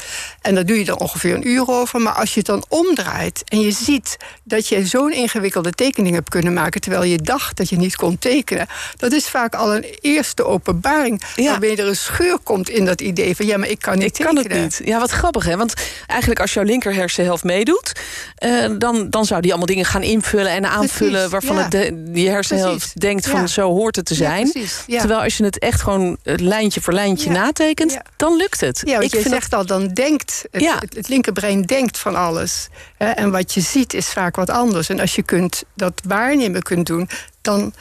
[0.43, 2.01] En daar doe je dan ongeveer een uur over.
[2.01, 6.29] Maar als je het dan omdraait en je ziet dat je zo'n ingewikkelde tekening hebt
[6.29, 9.85] kunnen maken, terwijl je dacht dat je niet kon tekenen, dat is vaak al een
[10.01, 11.23] eerste openbaring.
[11.37, 11.51] Ja.
[11.51, 14.13] Waarbij er een scheur komt in dat idee van ja, maar ik kan niet Ik
[14.13, 14.43] tekenen.
[14.43, 14.81] kan het niet.
[14.89, 15.57] Ja, wat grappig hè.
[15.57, 15.75] Want
[16.07, 17.88] eigenlijk als jouw linker hersenhelft meedoet...
[18.35, 21.13] eh, dan, dan zou die allemaal dingen gaan invullen en aanvullen...
[21.13, 21.63] Precies, waarvan ja.
[21.63, 23.47] het de, die hersenhelft denkt van ja.
[23.47, 24.53] zo hoort het te zijn.
[24.87, 24.99] ja.
[24.99, 27.99] Terwijl als je het echt gewoon eh, lijntje voor lijntje natekent...
[28.17, 28.83] dan lukt het.
[28.85, 32.69] Ja, Ik je vind zegt al, dan denkt het, het linkerbrein denkt van alles.
[32.97, 34.89] Hè, en wat je ziet is vaak wat anders.
[34.89, 37.09] En als je kunt, dat waarnemen kunt doen,
[37.41, 37.75] dan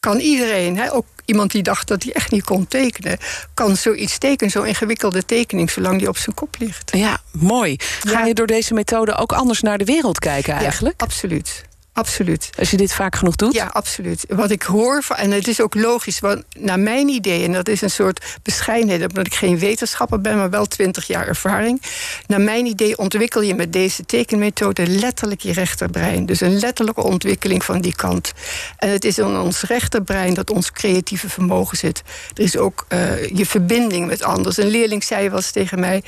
[0.00, 3.18] kan iedereen, hè, ook iemand die dacht dat hij echt niet kon tekenen,
[3.54, 6.90] kan zoiets tekenen, zo'n ingewikkelde tekening, zolang die op zijn kop ligt.
[6.96, 7.76] Ja, mooi.
[8.00, 8.24] Ga Ja.
[8.26, 10.94] je door deze methode ook anders naar de wereld kijken eigenlijk?
[11.00, 11.64] Ja, absoluut.
[11.94, 12.50] Absoluut.
[12.58, 13.54] Als je dit vaak genoeg doet?
[13.54, 14.24] Ja, absoluut.
[14.28, 17.68] Wat ik hoor, van- en het is ook logisch, want naar mijn idee, en dat
[17.68, 21.82] is een soort bescheidenheid, omdat ik geen wetenschapper ben, maar wel twintig jaar ervaring.
[22.26, 26.26] Naar mijn idee ontwikkel je met deze tekenmethode letterlijk je rechterbrein.
[26.26, 28.32] Dus een letterlijke ontwikkeling van die kant.
[28.78, 32.02] En het is in ons rechterbrein dat ons creatieve vermogen zit.
[32.34, 34.56] Er is ook eh, je verbinding met anders.
[34.56, 36.02] Een leerling zei wel eens tegen mij.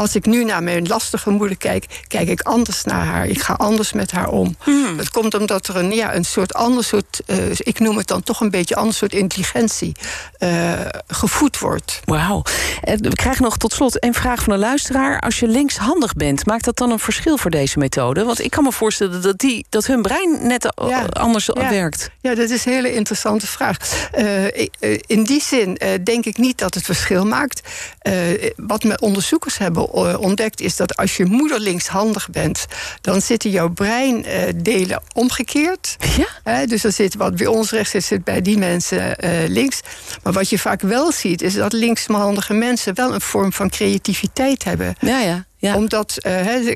[0.00, 3.26] Als ik nu naar mijn lastige moeder kijk, kijk ik anders naar haar.
[3.26, 4.56] Ik ga anders met haar om.
[4.62, 4.98] Hmm.
[4.98, 8.22] Het komt omdat er een, ja, een soort ander soort, eh, ik noem het dan
[8.22, 9.92] toch een beetje ander soort intelligentie
[10.38, 10.72] eh,
[11.06, 12.00] gevoed wordt.
[12.04, 12.42] Wauw.
[12.82, 15.20] En We krijgen nog tot slot een vraag van een luisteraar.
[15.20, 18.24] Als je linkshandig bent, maakt dat dan een verschil voor deze methode?
[18.24, 21.04] Want ik kan me voorstellen dat, die, dat hun brein net Ja.
[21.04, 21.70] anders Ja.
[21.70, 22.10] werkt.
[22.20, 23.76] Ja, dat is een hele interessante vraag.
[24.12, 27.60] Eh, eh, in die zin eh, denk ik niet dat het verschil maakt.
[27.98, 28.14] Eh,
[28.56, 32.66] wat mijn onderzoekers hebben eh, ontdekt is dat als je moeder linkshandig bent,
[33.00, 35.96] dan zitten jouw breindelen omgekeerd.
[36.16, 36.66] Ja?
[36.66, 39.80] Dus er zit wat bij ons rechts zit, zit bij die mensen eh, links.
[40.22, 44.64] Maar wat je vaak wel ziet, is dat linkshandige mensen wel een vorm van creativiteit
[44.64, 45.44] hebben Ja, ja.
[45.56, 45.76] ja.
[45.76, 46.32] omdat eh,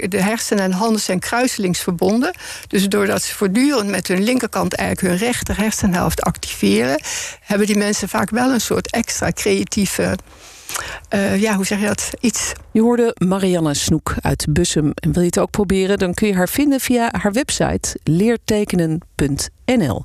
[0.08, 2.34] de hersenen en handen zijn kruiselings verbonden.
[2.66, 7.00] Dus doordat ze voortdurend met hun linkerkant eigenlijk hun rechter hersenhelft activeren,
[7.40, 10.16] hebben die mensen vaak wel een soort extra creatieve.
[11.08, 12.10] Eh, ja, hoe zeg je dat?
[12.20, 12.52] Iets.
[12.72, 14.92] Je hoorde Marianne Snoek uit Bussum.
[14.94, 20.04] En wil je het ook proberen, dan kun je haar vinden via haar website leertekenen.nl.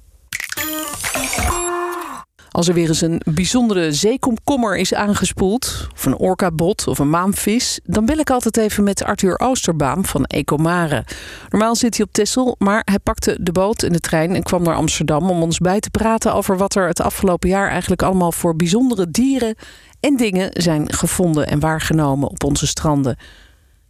[2.51, 7.79] Als er weer eens een bijzondere zeekomkommer is aangespoeld, of een orkabot of een maamvis,
[7.83, 11.05] dan bel ik altijd even met Arthur Oosterbaam van Ecomare.
[11.49, 14.63] Normaal zit hij op Texel, maar hij pakte de boot en de trein en kwam
[14.63, 18.31] naar Amsterdam om ons bij te praten over wat er het afgelopen jaar eigenlijk allemaal
[18.31, 19.55] voor bijzondere dieren
[19.99, 23.17] en dingen zijn gevonden en waargenomen op onze stranden.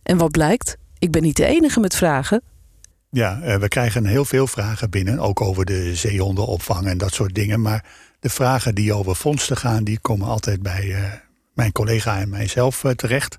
[0.04, 0.78] En wat blijkt?
[1.00, 2.41] Ik ben niet de enige met vragen.
[3.12, 7.36] Ja, eh, we krijgen heel veel vragen binnen, ook over de zeehondenopvang en dat soort
[7.36, 7.62] dingen.
[7.62, 7.86] Maar
[8.19, 11.04] de vragen die over vondsten gaan, die komen altijd bij eh,
[11.54, 13.38] mijn collega en mijzelf eh, terecht.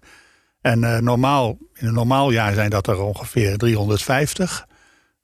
[0.61, 4.67] En normaal, in een normaal jaar zijn dat er ongeveer 350.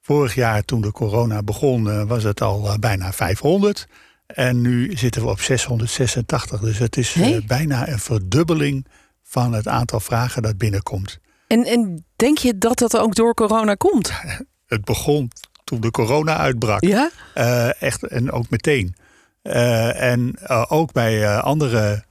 [0.00, 3.86] Vorig jaar, toen de corona begon, was het al bijna 500.
[4.26, 6.60] En nu zitten we op 686.
[6.60, 8.86] Dus het is eh, bijna een verdubbeling
[9.22, 11.18] van het aantal vragen dat binnenkomt.
[11.46, 14.12] En, en denk je dat dat ook door corona komt?
[14.66, 15.30] Het begon
[15.64, 16.84] toen de corona uitbrak.
[16.84, 17.10] Ja?
[17.34, 18.96] Eh, echt, en ook meteen.
[19.42, 22.04] Eh, en ook bij andere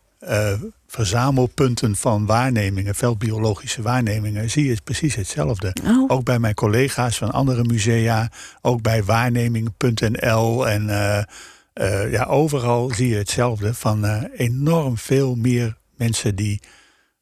[0.87, 5.75] verzamelpunten van waarnemingen, veldbiologische waarnemingen, zie je precies hetzelfde.
[5.83, 6.11] Oh.
[6.11, 8.29] Ook bij mijn collega's van andere musea,
[8.61, 10.89] ook bij waarneming.nl en
[11.75, 16.61] eh, ja, overal zie je hetzelfde van eh, enorm veel meer mensen die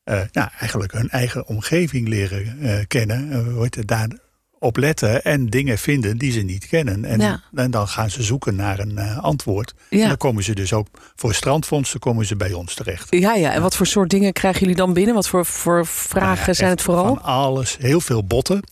[0.04, 4.08] eh, nou, eigenlijk hun eigen omgeving leren kennen, wordt daar
[4.60, 7.06] op letten en dingen vinden die ze niet kennen.
[7.06, 7.42] En, Ja.
[7.54, 9.74] en dan gaan ze zoeken naar een antwoord.
[9.90, 10.02] Ja.
[10.02, 13.08] En dan komen ze dus ook voor strandfondsen komen ze bij ons terecht.
[13.10, 13.54] Ja, ja.
[13.54, 15.14] En wat voor soort dingen krijgen jullie dan binnen?
[15.16, 17.06] Wat voor, voor vragen Nou ja, zijn het vooral?
[17.06, 18.64] Van alles, heel veel botten.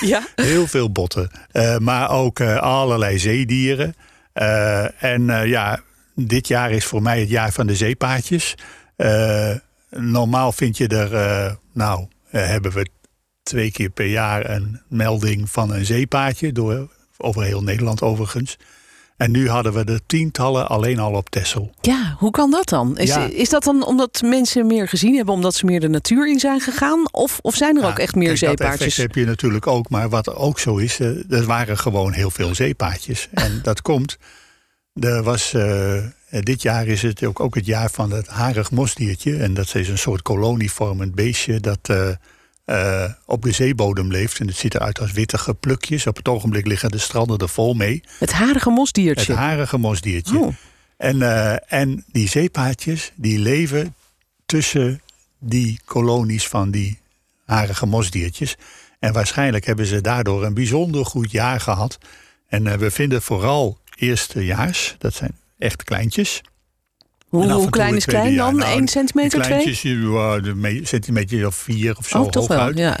[0.00, 0.26] Ja.
[0.36, 1.30] Heel veel botten.
[1.78, 3.94] Maar ook allerlei zeedieren.
[4.38, 5.80] Eh, en eh, ja,
[6.14, 8.54] dit jaar is voor mij het jaar van de zeepaardjes.
[8.96, 9.54] Eh,
[9.90, 12.88] normaal vind je er, nou, hebben we
[13.42, 16.52] twee keer per jaar een melding van een zeepaardje.
[16.52, 18.58] Door, over heel Nederland overigens.
[19.18, 21.70] En nu hadden we er tientallen alleen al op Texel.
[21.80, 22.98] Ja, hoe kan dat dan?
[22.98, 23.24] Is, Ja.
[23.24, 26.60] is dat dan omdat mensen meer gezien hebben, omdat ze meer de natuur in zijn
[26.60, 27.12] gegaan?
[27.12, 28.86] Of, of zijn er ook echt meer Dat zeepaardjes?
[28.86, 29.88] effect heb je natuurlijk ook.
[29.90, 33.28] Maar wat ook zo is, eh, er waren gewoon heel veel zeepaardjes.
[33.44, 34.16] En dat komt,
[35.00, 39.36] er was, eh, dit jaar is het ook, ook het jaar van het harig mosdiertje.
[39.36, 42.08] En dat is een soort kolonievormend beestje dat eh,
[42.68, 44.38] eh, op de zeebodem leeft.
[44.38, 46.06] En het ziet eruit als wittige plukjes.
[46.06, 48.02] Op het ogenblik liggen de stranden er vol mee.
[48.18, 49.34] Het harige Het mosdiertje.
[49.34, 50.38] harige mosdiertje.
[50.38, 50.54] Oh.
[50.96, 53.94] En, eh, en die zeepaardjes die leven
[54.46, 55.00] tussen
[55.38, 56.98] die kolonies van die
[57.44, 58.56] harige mosdiertjes.
[58.98, 61.98] En waarschijnlijk hebben ze daardoor een bijzonder goed jaar gehad.
[62.48, 66.40] En eh, we vinden vooral eerstejaars, dat zijn echt kleintjes.
[67.28, 68.56] Hoe, klein is klein dan?
[68.56, 69.58] Nou, 1 centimeter, die 2?
[69.62, 72.78] kleintjes, uh, me- centimeter of vier of zo Oh, toch wel, hooguit.
[72.78, 72.98] ja.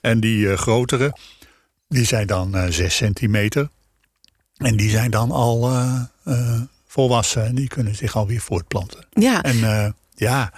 [0.00, 1.16] En die eh, grotere,
[1.88, 3.68] die zijn dan eh 6 centimeter.
[4.56, 9.06] En die zijn dan al eh, eh, volwassen en die kunnen zich alweer voortplanten.
[9.12, 10.52] Ja, En eh, ja,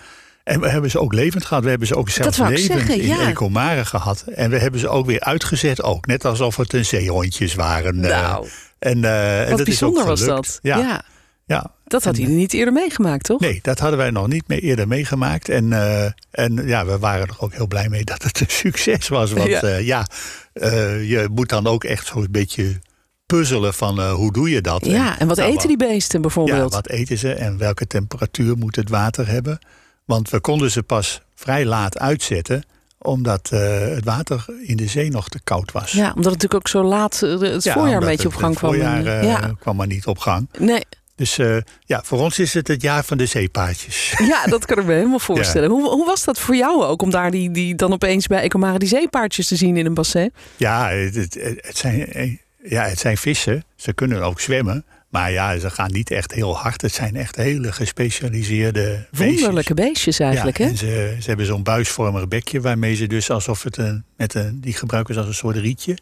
[0.45, 1.63] en we hebben ze ook levend gehad.
[1.63, 2.15] We hebben ze ook ik
[2.49, 3.29] levend zeggen, in ja.
[3.29, 4.21] Ecomare gehad.
[4.35, 6.07] En we hebben ze ook weer uitgezet ook.
[6.07, 8.05] Net alsof het een zeehondjes waren.
[8.05, 8.23] eh.
[8.23, 8.49] nou,
[8.79, 10.59] en, eh, en wat dat is ook bijzonder was dat.
[10.63, 11.03] Ja, ja.
[11.47, 11.75] ja.
[11.89, 13.41] Dat had hij niet eerder meegemaakt, toch?
[13.41, 15.49] Nee, dat hadden wij nog niet meer eerder meegemaakt.
[15.49, 19.09] En, eh, en ja, we waren er ook heel blij mee dat het een succes
[19.09, 19.33] was.
[19.33, 19.67] Want Ja.
[19.69, 20.07] ja, ja
[20.53, 22.79] eh, je moet dan ook echt zo'n beetje
[23.27, 24.85] puzzelen van eh, hoe doe je dat.
[24.87, 26.73] Ja, en wat nou, eten die beesten Ja, bijvoorbeeld?
[26.73, 29.59] wat eten ze en welke temperatuur moet het water hebben?
[30.05, 32.65] Want we konden ze pas vrij laat uitzetten,
[32.99, 35.93] omdat eh, het water in de zee nog te koud was.
[35.93, 38.41] Ja, omdat het natuurlijk ook zo laat eh, het Ja, voorjaar een beetje op het-
[38.41, 38.73] gang het kwam.
[38.75, 40.49] voorjaar eh, ja, kwam maar niet op gang.
[40.59, 40.85] nee.
[41.17, 44.15] Dus eh, ja, voor ons is het het jaar van de zeepaardjes.
[44.27, 45.71] Ja, dat kan ik me helemaal voorstellen.
[45.71, 48.79] Hoe, hoe was dat voor jou ook om daar die, die dan opeens bij Ecomare
[48.79, 50.33] die zeepaardjes te zien in een bassin?
[50.57, 53.65] Ja, het, het, zijn, eh, ja, het zijn vissen.
[53.77, 54.85] Ze kunnen ook zwemmen.
[55.09, 56.83] Maar ja, ze gaan niet echt heel hard.
[56.83, 60.71] Het zijn echt hele gespecialiseerde Wonderlijke beestjes eigenlijk, ja, hè?
[60.71, 64.61] En ze, ze hebben zo'n buisvormig bekje waarmee ze dus alsof het een, met een,
[64.61, 65.97] die gebruiken ze als een soort rietje.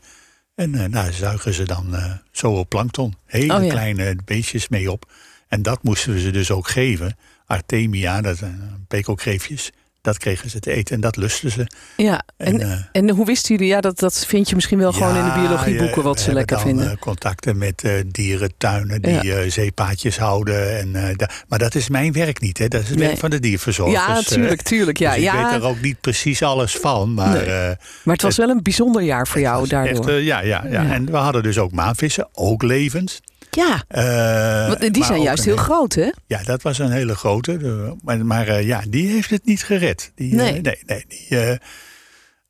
[0.55, 3.15] En uh, nou, zuigen ze dan uh, zo op plankton.
[3.27, 3.71] Hele Oh, ja.
[3.71, 5.13] kleine beestjes mee op.
[5.49, 7.17] En dat moesten we ze dus ook geven.
[7.47, 9.71] Artemia, dat zijn pekelkreefjes.
[10.05, 11.67] Dat kregen ze te eten en dat lusten ze.
[11.97, 13.71] Ja, en, En, en, eh, hoe wisten jullie?
[13.73, 16.67] Ja, dat, dat vind je misschien wel gewoon in de biologieboeken wat ze lekker dan,
[16.67, 16.91] vinden.
[16.91, 19.49] eh, contacten met eh, dierentuinen die Ja.
[19.51, 20.79] zeepaadjes houden.
[20.79, 22.69] En, da- maar dat is mijn werk niet, hè?
[22.69, 23.07] dat is het Nee.
[23.07, 24.07] werk van de dierverzorgers.
[24.07, 24.99] ja, tuurlijk, tuurlijk.
[24.99, 25.43] Ja, dus ik ja.
[25.45, 27.15] weet er ook niet precies alles van.
[27.15, 27.77] Maar, Nee.
[28.05, 30.09] Maar het was wel een bijzonder jaar voor jou daardoor.
[30.09, 30.65] echt, ja, ja.
[30.71, 30.93] Ja.
[30.93, 33.21] En we hadden dus ook maanvissen, ook levend.
[33.55, 36.11] Ja, Eh, want die zijn juist heel groot, hè?
[36.27, 37.57] Ja, dat was een hele grote.
[37.57, 40.13] De- maar maar eh, ja, die heeft het niet gered.
[40.15, 40.61] Die, eh, Nee.
[40.61, 41.59] nee, nee die,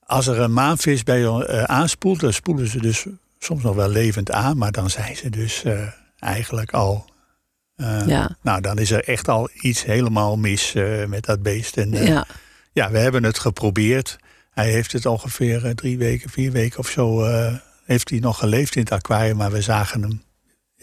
[0.07, 3.07] als er een maanvis bij je aanspoelt, dan spoelen ze dus
[3.38, 4.57] soms nog wel levend aan.
[4.59, 5.62] Maar dan zijn ze dus
[6.19, 7.05] eigenlijk al...
[8.07, 8.37] Ja.
[8.43, 10.73] Nou, dan is er echt al iets helemaal mis
[11.09, 11.77] met dat beest.
[11.77, 12.27] En, Ja.
[12.73, 14.17] ja, we hebben het geprobeerd.
[14.51, 17.25] Hij heeft het ongeveer drie weken, vier weken of zo...
[17.85, 19.37] heeft hij nog geleefd in het aquarium.
[19.37, 20.23] Maar we zagen hem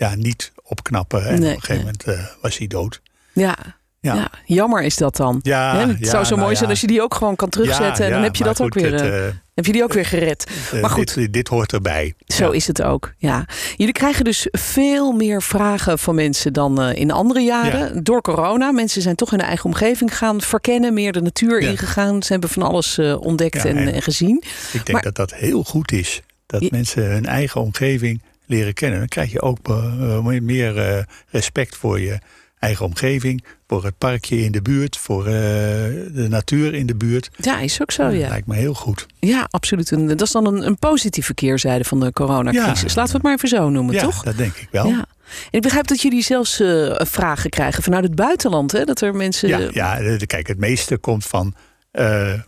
[0.01, 1.25] ja, niet opknappen.
[1.27, 3.01] En Nee, op een gegeven moment eh, was hij dood.
[3.33, 3.55] Ja.
[3.99, 4.13] Ja.
[4.15, 4.29] Ja.
[4.45, 5.39] jammer is dat dan.
[5.41, 8.03] Ja, het ja, zou zo nou mooi zijn als je die ook gewoon kan terugzetten.
[8.05, 9.93] Ja, en dan heb je dat ook weer, het, eh, eh, heb je die ook
[9.93, 10.51] weer gered.
[10.81, 11.13] maar goed.
[11.15, 12.13] Dit, dit hoort erbij.
[12.25, 13.45] Zo is het ook, ja.
[13.75, 18.03] Jullie krijgen dus veel meer vragen van mensen dan in andere jaren.
[18.03, 18.71] Door corona.
[18.71, 20.93] Mensen zijn toch hun eigen omgeving gaan verkennen.
[20.93, 21.69] Meer de natuur Ja.
[21.69, 22.23] ingegaan.
[22.23, 24.37] Ze hebben van alles ontdekt en, en- en gezien.
[24.37, 26.21] Ik denk Maar- dat dat heel goed is.
[26.45, 28.99] Dat mensen hun eigen omgeving leren kennen.
[28.99, 32.19] Dan krijg je ook eh, meer eh, respect voor je
[32.61, 33.43] eigen omgeving.
[33.67, 34.97] Voor het parkje in de buurt.
[34.97, 37.29] Voor eh, de natuur in de buurt.
[37.37, 38.27] Ja, is ook zo, Dat ja.
[38.27, 39.05] lijkt me heel goed.
[39.19, 39.91] Ja, absoluut.
[39.91, 42.93] En dat is dan een, een positieve keerzijde van de coronacrisis.
[42.93, 42.95] Ja.
[42.95, 44.23] Laten we het maar even zo noemen, ja, toch?
[44.23, 44.87] dat denk ik wel.
[44.87, 45.05] Ja.
[45.31, 48.71] En ik begrijp dat jullie zelfs eh, vragen krijgen vanuit het buitenland.
[48.71, 48.83] Hè?
[48.83, 49.49] Dat er mensen...
[49.49, 51.55] Ja, ja, eh, kijk, het meeste komt van
[51.91, 52.39] eh, eh,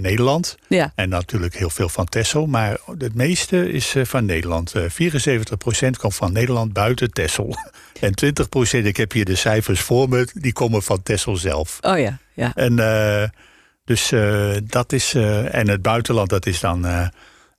[0.00, 0.56] Nederland.
[0.68, 0.92] Ja.
[0.94, 2.46] En natuurlijk heel veel van Texel.
[2.46, 4.74] Maar het meeste is eh, van Nederland.
[4.74, 7.56] Eh 74% komt van Nederland buiten Texel.
[8.00, 11.78] En 20%, ik heb hier de cijfers voor me, die komen van Texel zelf.
[11.80, 12.52] Oh ja, ja.
[12.54, 13.28] En eh,
[13.84, 15.14] dus eh, dat is.
[15.14, 17.08] eh, en het buitenland, dat is dan eh,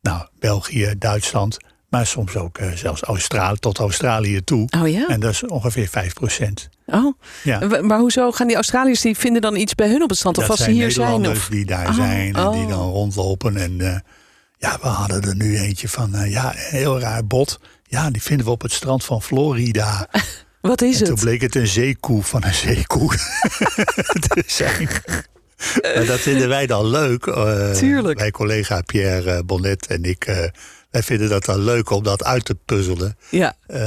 [0.01, 1.57] nou, België, Duitsland.
[1.95, 4.67] Maar soms ook eh, zelfs Australië, tot Australië toe.
[4.81, 5.07] Oh ja?
[5.07, 5.91] En dat is ongeveer 5%.
[6.85, 7.13] Oh.
[7.43, 7.81] Ja.
[7.81, 10.37] Maar hoezo gaan die Australiërs die vinden dan iets bij hun op het strand?
[10.37, 11.27] Of dat als ze hier zijn?
[11.27, 11.47] Of...
[11.47, 12.69] die daar Oh, zijn en die oh.
[12.69, 13.57] dan rondlopen.
[13.57, 13.99] En eh,
[14.57, 17.59] ja, we hadden er nu eentje van, eh, ja, een heel raar bot.
[17.83, 20.07] Ja, die vinden we op het strand van Florida.
[20.61, 21.23] Wat is en toen het?
[21.23, 23.09] bleek het een zeekoe van een zeekoe
[24.27, 24.89] te zijn.
[25.81, 27.23] maar dat vinden wij dan leuk.
[27.75, 28.19] Tuurlijk.
[28.19, 30.51] Mijn collega Pierre Bonnet en ik,
[30.95, 33.17] wij vinden dat dan leuk om dat uit te puzzelen.
[33.29, 33.77] Ja, Eh,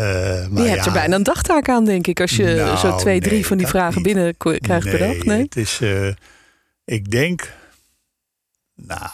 [0.49, 2.21] maar je hebt ja, er bijna een dagtaak aan, denk ik.
[2.21, 5.25] Als je Nou, zo twee, drie nee, van die vragen binnen krijgt per dag.
[5.25, 5.43] Nee?
[5.43, 6.09] Het is, eh,
[6.85, 7.53] ik denk,
[8.75, 9.11] nou,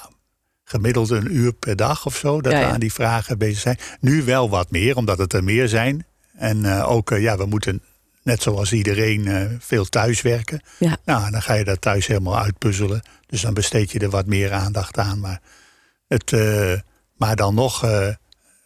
[0.64, 3.78] gemiddeld een uur per dag of zo dat Ja, we aan die vragen bezig zijn.
[4.00, 6.06] Nu wel wat meer, omdat het er meer zijn.
[6.36, 7.82] En eh, ook, ja, we moeten
[8.22, 10.60] net zoals iedereen veel thuiswerken.
[10.78, 10.96] Ja.
[11.04, 13.02] Nou, dan ga je dat thuis helemaal uitpuzzelen.
[13.26, 15.20] Dus dan besteed je er wat meer aandacht aan.
[15.20, 15.40] Maar,
[16.08, 16.72] het, eh,
[17.16, 18.08] maar dan nog, eh,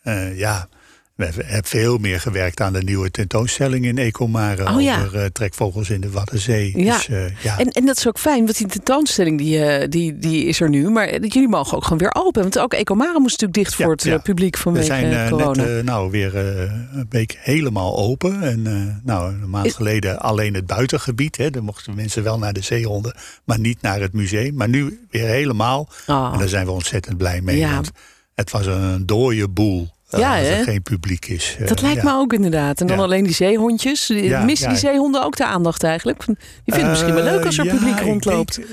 [0.03, 0.69] eh, ja,
[1.15, 5.01] we hebben veel meer gewerkt aan de nieuwe tentoonstelling in Ecomare Oh, ja.
[5.05, 6.85] over eh, trekvogels in de Waddenzee.
[6.85, 6.95] Ja.
[6.97, 7.07] Dus,
[7.43, 7.59] ja.
[7.59, 10.91] En, en dat is ook fijn, want die tentoonstelling die, die, die is er nu.
[10.91, 12.43] Maar jullie mogen ook gewoon weer open.
[12.43, 14.19] Want ook Ecomare moest natuurlijk dicht Ja, voor het ja.
[14.19, 15.63] publiek we vanwege zijn eh, eh, corona.
[15.65, 18.43] net nou, weer een week helemaal open.
[18.43, 18.63] En
[19.05, 21.37] nou, een maand Is- geleden alleen het buitengebied.
[21.37, 21.51] Hè.
[21.51, 24.55] Daar mochten mensen wel naar de zeehonden, maar niet naar het museum.
[24.55, 25.89] Maar nu weer helemaal.
[26.07, 26.31] Ah.
[26.33, 27.57] En daar zijn we ontzettend blij mee.
[27.59, 27.75] Ja.
[27.75, 27.91] Want
[28.39, 29.89] het was een dooie boel.
[30.11, 31.57] eh, Ja, als er geen publiek is.
[31.59, 32.81] Eh, Dat lijkt me ook inderdaad.
[32.81, 34.09] En dan alleen die zeehondjes.
[34.45, 36.25] Missen die zeehonden ook de aandacht eigenlijk?
[36.27, 38.59] Die vinden het misschien wel leuk als er Eh, publiek rondloopt.
[38.59, 38.67] eh,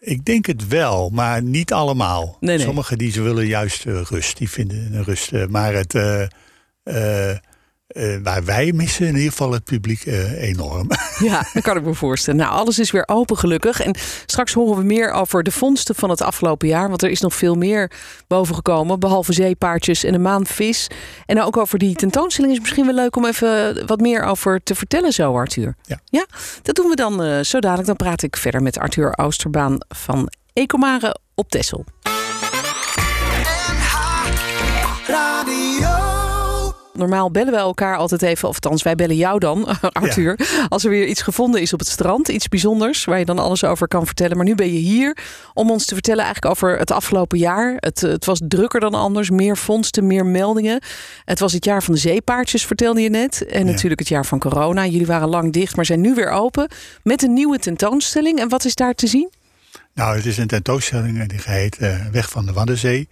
[0.00, 2.36] ik denk het wel, maar niet allemaal.
[2.40, 2.66] Nee, nee.
[2.66, 4.38] Sommigen die ze willen juist eh, rust.
[4.38, 5.32] Die vinden een rust.
[5.32, 7.30] eh, maar het, eh,
[7.94, 10.88] eh, eh, waar wij missen in ieder geval het publiek eh, enorm.
[11.18, 12.40] Ja, dat kan ik me voorstellen.
[12.40, 13.80] Nou, alles is weer open gelukkig.
[13.80, 16.88] En straks horen we meer over de vondsten van het afgelopen jaar.
[16.88, 17.90] Want er is nog veel meer
[18.26, 19.00] bovengekomen.
[19.00, 20.88] Behalve zeepaardjes en een maanvis.
[21.26, 24.74] En ook over die tentoonstelling is misschien wel leuk om even wat meer over te
[24.74, 25.74] vertellen zo, Arthur.
[25.82, 26.00] Ja.
[26.04, 26.26] ja
[26.62, 27.86] dat doen we dan eh, zo dadelijk.
[27.86, 31.84] Dan praat ik verder met Arthur Oosterbaan van Ecomare op Texel.
[36.94, 40.38] Normaal bellen we elkaar altijd even, of althans wij bellen jou dan, Arthur.
[40.68, 43.64] Als er weer iets gevonden is op het strand, iets bijzonders, waar je dan alles
[43.64, 44.36] over kan vertellen.
[44.36, 45.16] Maar nu ben je hier
[45.54, 47.76] om ons te vertellen eigenlijk over het afgelopen jaar.
[47.76, 50.82] Het, het was drukker dan anders, meer vondsten, meer meldingen.
[51.24, 53.46] Het was het jaar van de zeepaardjes, vertelde je net.
[53.46, 54.86] En natuurlijk het jaar van corona.
[54.86, 56.68] Jullie waren lang dicht, maar zijn nu weer open
[57.02, 58.38] met een nieuwe tentoonstelling.
[58.38, 59.30] En wat is daar te zien?
[59.94, 63.08] Nou, het is een tentoonstelling die heet uh, Weg van de Waddenzee.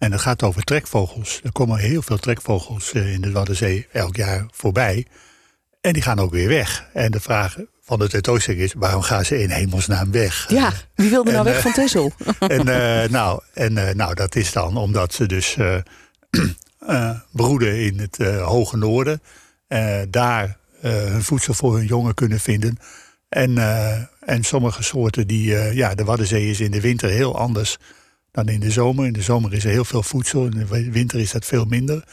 [0.00, 1.40] En dat gaat over trekvogels.
[1.44, 5.06] Er komen heel veel trekvogels uh, in de Waddenzee elk jaar voorbij.
[5.80, 6.88] En die gaan ook weer weg.
[6.92, 10.46] En de vraag van de tentoonstelling is: waarom gaan ze in hemelsnaam weg?
[10.48, 12.12] Ja, wie wilde nou weg van Tessel?
[12.38, 15.56] en uh, nou, en, nou, dat is dan omdat ze dus
[17.32, 19.22] broeden in het hoge noorden.
[20.08, 22.78] daar hun voedsel voor hun jongen kunnen vinden.
[23.28, 23.58] En,
[24.20, 27.78] en sommige soorten die, ja, de Waddenzee is in de winter heel anders
[28.32, 29.06] dan in de zomer.
[29.06, 32.04] In de zomer is er heel veel voedsel, in de winter is dat veel minder.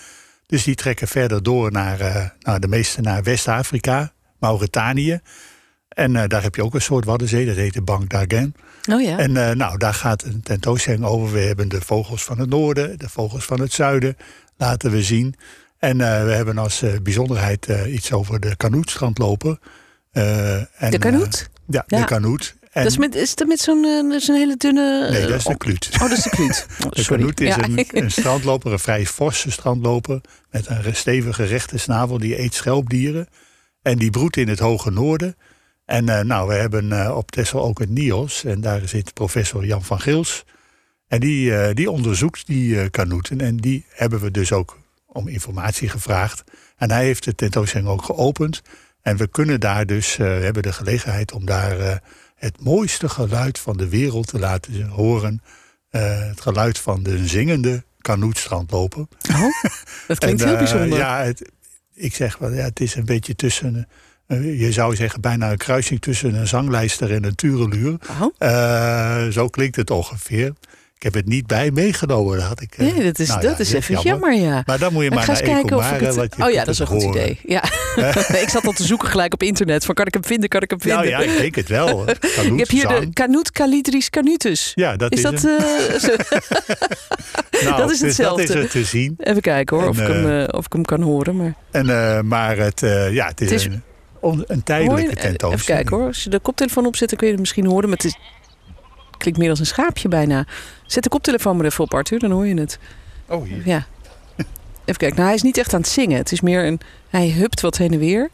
[0.46, 5.20] Dus die trekken verder door naar, uh, nou, de meeste naar West-Afrika, Mauritanië.
[5.90, 8.56] En uh, daar heb je ook een soort waddenzee, dat heet de Bank d'Argen.
[8.92, 9.18] Oh ja.
[9.18, 11.34] En uh, nou, daar gaat een tentoonstelling over.
[11.34, 14.18] We hebben de vogels van het noorden, de vogels van het zuiden,
[14.58, 15.36] laten we zien.
[15.78, 19.60] En we hebben als bijzonderheid iets over de kanoetstrandloper.
[20.12, 21.50] en, de kanoet?
[21.68, 22.56] ja, ja, de kanoet.
[22.78, 25.10] En dat is, met, is dat met zo'n uh, hele dunne...
[25.12, 25.90] Nee, dat is de kluut.
[25.94, 26.66] Oh, dat is de kluut.
[26.86, 30.22] Oh, de kanoet is een, een, strandloper, een vrij forse strandloper...
[30.50, 33.28] met een stevige rechte snavel, die eet schelpdieren.
[33.82, 35.36] En die broedt in het hoge noorden.
[35.86, 38.44] En uh, nou, we hebben uh, op Texel ook het NIOS.
[38.44, 40.46] En daar zit professor Jan van Gils.
[41.08, 43.42] En die, die onderzoekt die kanoeten.
[43.42, 46.44] En die hebben we dus ook om informatie gevraagd.
[46.76, 48.62] En hij heeft de tentoonstelling ook geopend.
[49.02, 52.02] En we kunnen daar dus, hebben de gelegenheid om daar
[52.38, 55.42] het mooiste geluid van de wereld te laten horen.
[55.92, 59.08] Uh, het geluid van de zingende kanoetstrandloper.
[59.32, 59.64] Oh,
[60.08, 60.98] dat klinkt en, heel bijzonder.
[60.98, 61.52] Ja, het,
[61.94, 63.88] ik zeg wel, ja, het is een beetje tussen...
[64.28, 67.98] Uh, je zou zeggen bijna een kruising tussen een zanglijster en een tureluur.
[68.40, 69.28] Oh.
[69.32, 70.54] zo klinkt het ongeveer.
[70.98, 72.42] Ik heb het niet bij meegenomen.
[72.42, 74.34] had ik, nee, dat is, nou dat is even jammer.
[74.34, 74.64] ja.
[74.66, 76.16] Maar dan moet je maar, maar naar kijken of het...
[76.16, 77.40] wat je Oh ja, dat is een goed idee.
[77.44, 77.64] Ja.
[78.44, 79.86] ik zat al te zoeken gelijk op internet.
[79.86, 81.10] Van kan ik hem vinden, kan ik hem vinden?
[81.10, 82.04] Nou ja, ik denk het wel.
[82.10, 84.72] ik heb hier de Canut calidris canutus.
[84.76, 85.60] Ja, dat is, is dat, uh,
[87.64, 88.42] nou, dat is hetzelfde.
[88.42, 89.16] Dus dat is het te zien.
[89.18, 91.36] Even kijken hoor, en, of, ik hem, uh, of ik hem kan horen.
[91.36, 92.80] Maar, en, uh, maar het,
[93.12, 93.68] ja, het is, het is
[94.22, 95.54] een, tijdelijke tentoonstelling.
[95.54, 96.08] Even kijken hoor.
[96.08, 97.90] Als je de koptelefoon opzet, dan kun je het misschien horen.
[97.90, 98.18] Maar het is,
[99.18, 100.46] klinkt meer als een schaapje bijna.
[100.88, 102.80] Zet de koptelefoon maar even op, Arthur, dan hoor je het.
[103.26, 103.62] Oh, hier.
[103.66, 103.86] Ja.
[104.86, 105.16] Even kijken.
[105.16, 106.18] Nou, hij is niet echt aan het zingen.
[106.18, 106.80] Het is meer een...
[107.10, 108.30] Hij hupt wat heen en weer.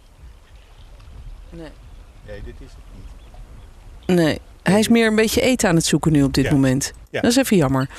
[1.49, 1.67] Nee.
[2.27, 2.83] Nee, dit is het
[4.07, 4.17] niet.
[4.17, 4.39] Nee.
[4.63, 6.93] Hij is meer een beetje eten aan het zoeken nu op dit moment.
[7.09, 7.21] Ja.
[7.21, 7.89] Dat is even jammer.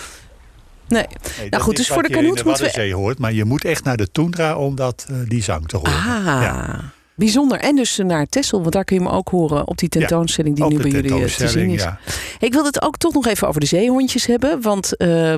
[0.88, 1.06] Nee.
[1.38, 2.82] nee nou goed, dus voor de kanoet moeten we...
[2.82, 5.76] je hoort, maar je moet echt naar de tundra om dat, uh, die zang te
[5.76, 5.92] horen.
[5.92, 6.24] Ah.
[6.24, 6.92] Ja.
[7.16, 7.58] Bijzonder.
[7.58, 10.66] En dus naar Tessel, want daar kun je hem ook horen op die tentoonstelling die
[10.66, 11.82] nu bij jullie eh, te zien is.
[11.82, 11.98] Ja.
[12.38, 14.62] Ik wil het ook toch nog even over de zeehondjes hebben.
[14.62, 15.32] Want uh,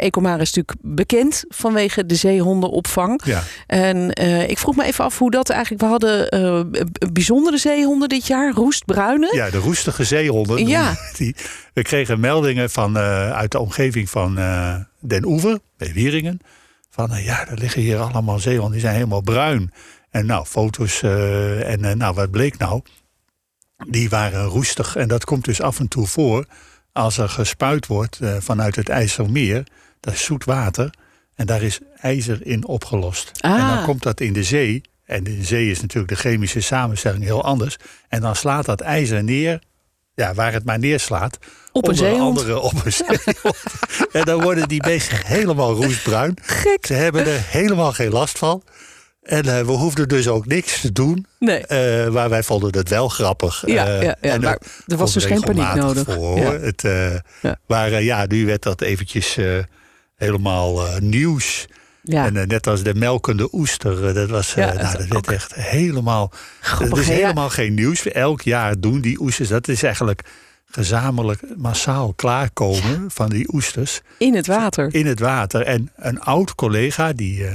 [0.00, 3.20] Ecomar is natuurlijk bekend vanwege de zeehondenopvang.
[3.24, 3.42] Ja.
[3.66, 5.82] En uh, ik vroeg me even af hoe dat eigenlijk...
[5.82, 9.28] We hadden uh, bijzondere zeehonden dit jaar, roestbruine.
[9.32, 10.66] Ja, de roestige zeehonden.
[10.66, 10.94] Ja.
[11.16, 11.36] Die,
[11.72, 14.34] we kregen meldingen van, uit de omgeving van
[15.00, 16.40] Den Oever, bij Wieringen.
[16.90, 19.72] Van ja, er liggen hier allemaal zeehonden, die zijn helemaal bruin.
[20.16, 21.02] En nou, foto's.
[21.02, 22.82] Uh, en uh, nou, wat bleek nou?
[23.88, 24.96] Die waren roestig.
[24.96, 26.46] En dat komt dus af en toe voor
[26.92, 29.66] als er gespuit wordt uh, vanuit het IJsselmeer.
[30.00, 30.90] Dat is zoet water.
[31.34, 33.30] En daar is ijzer in opgelost.
[33.40, 33.60] Ah.
[33.60, 34.82] En dan komt dat in de zee.
[35.04, 37.76] En in de zee is natuurlijk de chemische samenstelling heel anders.
[38.08, 39.62] En dan slaat dat ijzer neer,
[40.14, 41.38] ja, waar het maar neerslaat.
[41.72, 42.38] Op een zeehond.
[42.38, 43.56] Andere op een zeehond.
[44.12, 46.36] en dan worden die beesten helemaal roestbruin.
[46.42, 46.86] Gek.
[46.86, 48.62] Ze hebben er helemaal geen last van.
[49.26, 51.26] En uh, we hoefden dus ook niks te doen.
[51.38, 51.64] Nee.
[51.68, 53.62] Uh, maar wij vonden het wel grappig.
[53.66, 56.04] Ja, uh, ja, ja en maar er was dus geen paniek nodig.
[56.14, 56.52] Voor, ja.
[56.52, 56.82] Het,
[57.42, 57.58] ja.
[57.66, 59.38] Maar ja, nu werd dat eventjes
[60.16, 61.66] helemaal nieuws.
[62.02, 62.24] Ja.
[62.24, 66.32] En net als de melkende oester, dat was Ja, nou, het dat werd echt helemaal.
[66.60, 67.06] Grappig, dat is?
[67.06, 67.12] Ja.
[67.12, 68.06] helemaal geen nieuws.
[68.06, 69.48] Elk jaar doen die oesters.
[69.48, 70.22] Dat is eigenlijk
[70.66, 74.94] gezamenlijk massaal klaarkomen van die oesters In het water.
[74.94, 75.62] in het water.
[75.62, 77.46] En een oud collega die.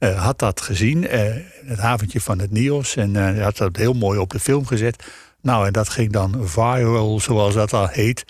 [0.00, 1.34] Eh, had dat gezien, eh,
[1.64, 2.96] het haventje van het Nios.
[2.96, 5.04] En eh, hij had dat heel mooi op de film gezet.
[5.42, 8.24] Nou, en dat ging dan viral, zoals dat al heet.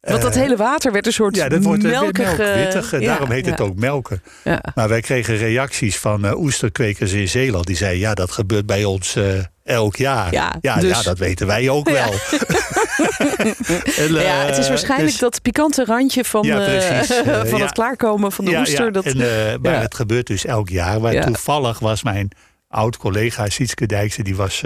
[0.00, 2.36] Want dat Eh, hele water werd een soort ja, dat wordt eh, melkig...
[2.36, 4.22] melk, eh, ja, daarom heet het ook melken.
[4.44, 4.62] Ja.
[4.74, 7.66] Maar wij kregen reacties van oesterkwekers in Zeeland.
[7.66, 9.16] Die zeiden, ja, dat gebeurt bij ons
[9.64, 10.32] elk jaar.
[10.32, 12.12] Ja, ja, dus- ja, dat weten wij ook wel.
[13.96, 16.46] En, ja, het is waarschijnlijk dus- dat pikante randje van,
[17.50, 18.84] van het klaarkomen van de ja, oester.
[18.84, 18.90] ja.
[18.90, 19.16] Dat, En,
[19.62, 21.00] maar het gebeurt dus elk jaar.
[21.00, 22.30] Maar toevallig was mijn
[22.68, 24.22] oud-collega Sietske Dijkse...
[24.22, 24.62] die was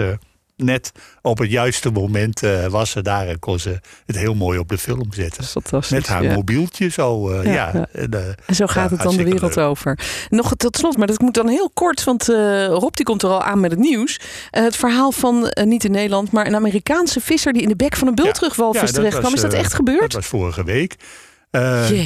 [0.57, 0.91] net
[1.21, 3.27] op het juiste moment eh, was ze daar...
[3.27, 5.43] en kon ze het heel mooi op de film zetten.
[5.43, 5.97] is fantastisch.
[5.97, 6.33] Met haar ja.
[6.33, 7.29] mobieltje zo.
[7.29, 7.87] eh, Ja, ja, ja.
[7.91, 9.65] En, eh, En zo gaat het dan de wereld leuk.
[9.65, 9.99] over.
[10.29, 12.27] Nog tot slot, maar dat moet dan heel kort, want
[12.67, 14.19] Rob die komt er al aan met het nieuws.
[14.49, 18.07] Het verhaal van, niet in Nederland, maar een Amerikaanse visser die in de bek van
[18.07, 19.33] een bultrugwalvis terecht kwam.
[19.33, 19.99] Is dat echt gebeurd?
[20.01, 20.95] Dat was vorige week.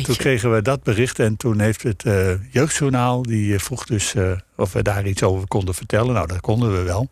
[0.04, 2.04] Toen kregen we dat bericht en toen heeft het
[2.52, 3.22] jeugdjournaal...
[3.22, 4.14] die vroeg dus
[4.56, 6.14] of we daar iets over konden vertellen.
[6.14, 7.10] Nou, dat konden we wel.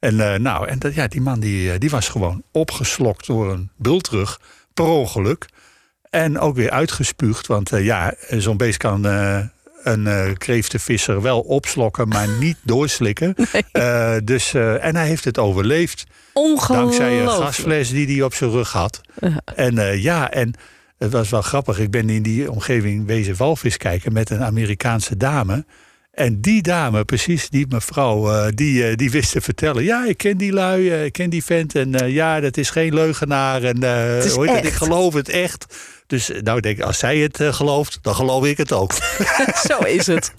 [0.00, 3.52] En, eh, nou, en dat, ja, die man die, eh, die was gewoon opgeslokt door
[3.52, 4.40] een bultrug
[4.74, 5.48] per ongeluk.
[6.10, 7.46] En ook weer uitgespuugd.
[7.46, 9.04] Want eh, ja, zo'n beest kan
[9.82, 12.08] een kreeftenvisser wel opslokken...
[12.08, 13.34] maar niet doorslikken.
[14.24, 16.04] Dus, en hij heeft het overleefd.
[16.68, 19.00] Dankzij een gasfles die hij op zijn rug had.
[19.54, 20.54] En ja, en
[20.98, 21.78] het was wel grappig.
[21.78, 25.64] Ik ben in die omgeving wezen walvis kijken met een Amerikaanse dame.
[26.20, 29.84] En die dame, precies die mevrouw, eh, die, eh, die wist te vertellen.
[29.84, 31.74] Ja, ik ken die lui, eh, ik ken die vent.
[31.74, 33.62] En eh, ja, dat is geen leugenaar.
[33.62, 34.36] En eh, het?
[34.36, 34.76] ik echt.
[34.76, 35.66] geloof het echt.
[36.06, 38.92] Dus nou ik denk, als zij het gelooft, dan geloof ik het ook.
[39.68, 40.32] Zo is het.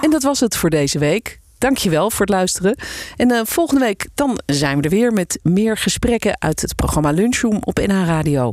[0.00, 1.38] En dat was het voor deze week.
[1.58, 2.76] Dankjewel voor het luisteren.
[3.16, 7.10] En eh, volgende week dan zijn we er weer met meer gesprekken uit het programma
[7.10, 8.52] Lunchroom op NH Radio.